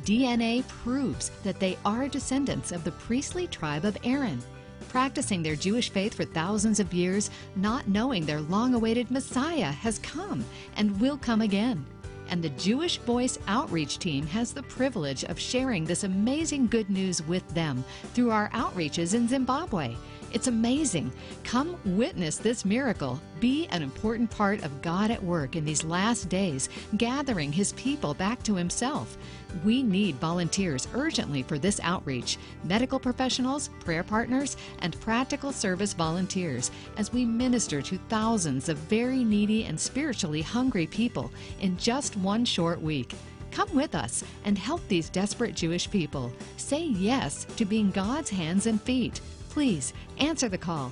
DNA 0.06 0.66
proves 0.68 1.32
that 1.44 1.60
they 1.60 1.78
are 1.84 2.08
descendants 2.08 2.72
of 2.72 2.84
the 2.84 2.92
priestly 2.92 3.48
tribe 3.48 3.86
of 3.86 3.98
Aaron, 4.04 4.40
practicing 4.88 5.42
their 5.42 5.56
Jewish 5.56 5.90
faith 5.90 6.14
for 6.14 6.26
thousands 6.26 6.80
of 6.80 6.94
years, 6.94 7.32
not 7.56 7.88
knowing 7.88 8.24
their 8.24 8.42
long 8.42 8.76
awaited 8.76 9.10
Messiah 9.10 9.72
has 9.72 9.98
come 10.00 10.46
and 10.78 11.02
will 11.02 11.18
come 11.18 11.42
again 11.42 11.84
and 12.30 12.44
the 12.44 12.50
Jewish 12.50 12.98
Voice 13.00 13.38
Outreach 13.48 14.00
Team 14.00 14.26
has 14.28 14.54
the 14.54 14.64
privilege 14.64 15.24
of 15.26 15.40
sharing 15.40 15.86
this 15.86 16.04
amazing 16.04 16.68
good 16.68 16.90
news 16.90 17.22
with 17.24 17.48
them 17.54 17.84
through 18.14 18.32
our 18.32 18.50
outreaches 18.50 19.14
in 19.14 19.28
Zimbabwe. 19.28 19.96
It's 20.36 20.48
amazing. 20.48 21.14
Come 21.46 21.78
witness 21.86 22.36
this 22.36 22.66
miracle. 22.66 23.22
Be 23.40 23.68
an 23.68 23.82
important 23.82 24.30
part 24.30 24.66
of 24.66 24.82
God 24.82 25.10
at 25.10 25.24
work 25.24 25.56
in 25.56 25.64
these 25.64 25.86
last 25.86 26.28
days, 26.28 26.68
gathering 26.98 27.54
His 27.54 27.72
people 27.72 28.14
back 28.14 28.44
to 28.44 28.54
Himself. 28.54 29.18
We 29.64 29.82
need 29.82 30.16
volunteers 30.16 30.90
urgently 30.94 31.42
for 31.42 31.58
this 31.58 31.80
outreach 31.82 32.38
medical 32.66 33.00
professionals, 33.00 33.70
prayer 33.80 34.04
partners, 34.04 34.58
and 34.80 35.00
practical 35.00 35.54
service 35.54 35.94
volunteers 35.94 36.70
as 36.98 37.14
we 37.14 37.24
minister 37.24 37.82
to 37.84 37.98
thousands 38.10 38.68
of 38.68 38.78
very 38.78 39.24
needy 39.24 39.64
and 39.64 39.80
spiritually 39.80 40.42
hungry 40.42 40.86
people 40.86 41.32
in 41.62 41.78
just 41.78 42.18
one 42.18 42.44
short 42.44 42.82
week. 42.82 43.14
Come 43.52 43.74
with 43.74 43.96
us 43.96 44.22
and 44.44 44.58
help 44.58 44.86
these 44.90 45.10
desperate 45.10 45.56
Jewish 45.56 45.90
people. 45.90 46.34
Say 46.58 46.84
yes 46.84 47.46
to 47.56 47.64
being 47.64 47.90
God's 47.92 48.30
hands 48.30 48.66
and 48.68 48.82
feet. 48.82 49.22
Please 49.56 49.94
answer 50.18 50.50
the 50.50 50.58
call. 50.58 50.92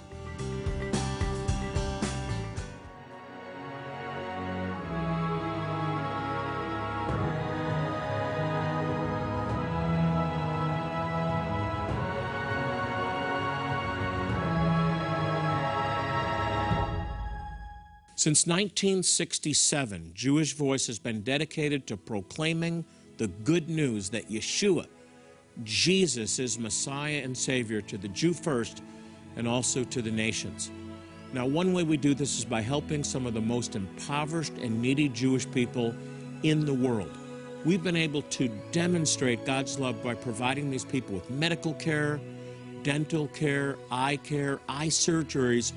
Since 18.15 18.47
1967, 18.47 20.12
Jewish 20.13 20.54
Voice 20.54 20.88
has 20.88 20.99
been 20.99 21.21
dedicated 21.21 21.86
to 21.88 21.97
proclaiming 21.97 22.86
the 23.17 23.28
good 23.28 23.67
news 23.67 24.10
that 24.12 24.30
Yeshua, 24.30 24.88
Jesus, 25.63 26.39
is 26.39 26.57
Messiah 26.57 27.21
and 27.23 27.37
Savior 27.37 27.81
to 27.81 27.97
the 27.97 28.07
Jew 28.07 28.33
first 28.33 28.81
and 29.35 29.47
also 29.47 29.83
to 29.83 30.01
the 30.01 30.11
nations. 30.11 30.71
Now, 31.31 31.45
one 31.45 31.73
way 31.73 31.83
we 31.83 31.97
do 31.97 32.13
this 32.13 32.37
is 32.37 32.45
by 32.45 32.61
helping 32.61 33.03
some 33.03 33.25
of 33.25 33.33
the 33.33 33.41
most 33.41 33.75
impoverished 33.75 34.53
and 34.53 34.81
needy 34.81 35.09
Jewish 35.09 35.49
people 35.51 35.93
in 36.43 36.65
the 36.65 36.73
world. 36.73 37.11
We've 37.65 37.83
been 37.83 37.95
able 37.95 38.23
to 38.23 38.49
demonstrate 38.71 39.45
God's 39.45 39.79
love 39.79 40.03
by 40.03 40.15
providing 40.15 40.69
these 40.69 40.85
people 40.85 41.15
with 41.15 41.29
medical 41.29 41.73
care, 41.75 42.19
dental 42.83 43.27
care, 43.29 43.77
eye 43.89 44.17
care, 44.17 44.59
eye 44.67 44.87
surgeries 44.87 45.71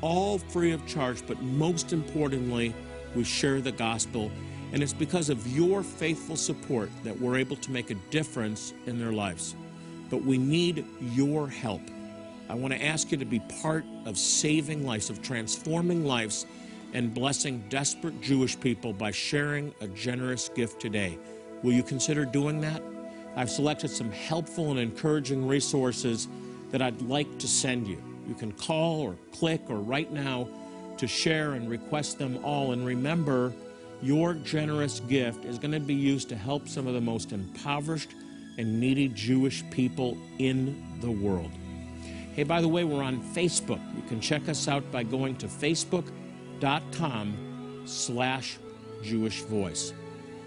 all 0.00 0.38
free 0.38 0.72
of 0.72 0.86
charge, 0.86 1.26
but 1.26 1.40
most 1.42 1.92
importantly, 1.92 2.74
we 3.14 3.24
share 3.24 3.60
the 3.60 3.72
gospel. 3.72 4.30
And 4.72 4.82
it's 4.82 4.92
because 4.92 5.30
of 5.30 5.46
your 5.46 5.82
faithful 5.82 6.36
support 6.36 6.90
that 7.04 7.18
we're 7.18 7.36
able 7.36 7.56
to 7.56 7.70
make 7.70 7.90
a 7.90 7.94
difference 8.10 8.74
in 8.86 8.98
their 8.98 9.12
lives. 9.12 9.54
But 10.10 10.22
we 10.22 10.38
need 10.38 10.84
your 11.00 11.48
help. 11.48 11.82
I 12.48 12.54
want 12.54 12.72
to 12.74 12.82
ask 12.82 13.10
you 13.10 13.18
to 13.18 13.24
be 13.24 13.40
part 13.62 13.84
of 14.06 14.16
saving 14.18 14.86
lives, 14.86 15.10
of 15.10 15.22
transforming 15.22 16.04
lives, 16.04 16.46
and 16.94 17.12
blessing 17.12 17.62
desperate 17.68 18.20
Jewish 18.20 18.58
people 18.58 18.92
by 18.92 19.10
sharing 19.10 19.74
a 19.80 19.88
generous 19.88 20.48
gift 20.48 20.80
today. 20.80 21.18
Will 21.62 21.72
you 21.72 21.82
consider 21.82 22.24
doing 22.24 22.60
that? 22.62 22.82
I've 23.36 23.50
selected 23.50 23.90
some 23.90 24.10
helpful 24.10 24.70
and 24.70 24.80
encouraging 24.80 25.46
resources 25.46 26.28
that 26.70 26.82
I'd 26.82 27.02
like 27.02 27.38
to 27.38 27.48
send 27.48 27.86
you. 27.86 28.02
You 28.26 28.34
can 28.34 28.52
call 28.52 29.00
or 29.00 29.16
click 29.32 29.62
or 29.68 29.76
write 29.76 30.12
now 30.12 30.48
to 30.96 31.06
share 31.06 31.52
and 31.52 31.70
request 31.70 32.18
them 32.18 32.42
all. 32.44 32.72
And 32.72 32.84
remember, 32.84 33.52
your 34.02 34.34
generous 34.34 35.00
gift 35.00 35.44
is 35.44 35.58
going 35.58 35.72
to 35.72 35.80
be 35.80 35.94
used 35.94 36.28
to 36.28 36.36
help 36.36 36.68
some 36.68 36.86
of 36.86 36.94
the 36.94 37.00
most 37.00 37.32
impoverished 37.32 38.14
and 38.56 38.78
needy 38.80 39.08
Jewish 39.08 39.64
people 39.70 40.16
in 40.38 40.98
the 41.00 41.10
world. 41.10 41.50
Hey, 42.34 42.44
by 42.44 42.60
the 42.60 42.68
way, 42.68 42.84
we're 42.84 43.02
on 43.02 43.20
Facebook. 43.34 43.80
You 43.96 44.02
can 44.02 44.20
check 44.20 44.48
us 44.48 44.68
out 44.68 44.92
by 44.92 45.02
going 45.02 45.34
to 45.36 45.46
facebook.com 45.46 46.14
slash 47.84 48.58
Jewish 49.02 49.42
Voice. 49.42 49.92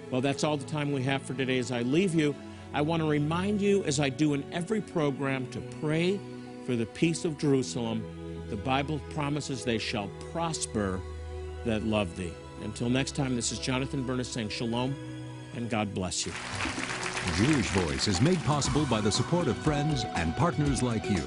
Well, 0.09 0.21
that's 0.21 0.43
all 0.43 0.57
the 0.57 0.65
time 0.65 0.91
we 0.91 1.03
have 1.03 1.21
for 1.21 1.33
today. 1.33 1.57
As 1.59 1.71
I 1.71 1.81
leave 1.81 2.15
you, 2.15 2.35
I 2.73 2.81
want 2.81 3.01
to 3.01 3.09
remind 3.09 3.61
you, 3.61 3.83
as 3.83 3.99
I 3.99 4.09
do 4.09 4.33
in 4.33 4.45
every 4.53 4.79
program, 4.81 5.47
to 5.51 5.59
pray 5.81 6.19
for 6.65 6.75
the 6.75 6.85
peace 6.85 7.25
of 7.25 7.37
Jerusalem. 7.37 8.03
The 8.49 8.57
Bible 8.57 8.99
promises 9.13 9.63
they 9.65 9.77
shall 9.77 10.09
prosper 10.31 11.01
that 11.65 11.83
love 11.83 12.15
thee. 12.17 12.33
Until 12.63 12.89
next 12.89 13.15
time, 13.15 13.35
this 13.35 13.51
is 13.51 13.59
Jonathan 13.59 14.03
Bernis 14.03 14.29
saying 14.29 14.49
shalom 14.49 14.95
and 15.55 15.69
God 15.69 15.93
bless 15.93 16.25
you. 16.25 16.31
Jewish 17.35 17.67
Voice 17.69 18.07
is 18.07 18.21
made 18.21 18.41
possible 18.43 18.85
by 18.85 19.01
the 19.01 19.11
support 19.11 19.47
of 19.47 19.57
friends 19.57 20.05
and 20.15 20.35
partners 20.35 20.81
like 20.81 21.09
you. 21.09 21.23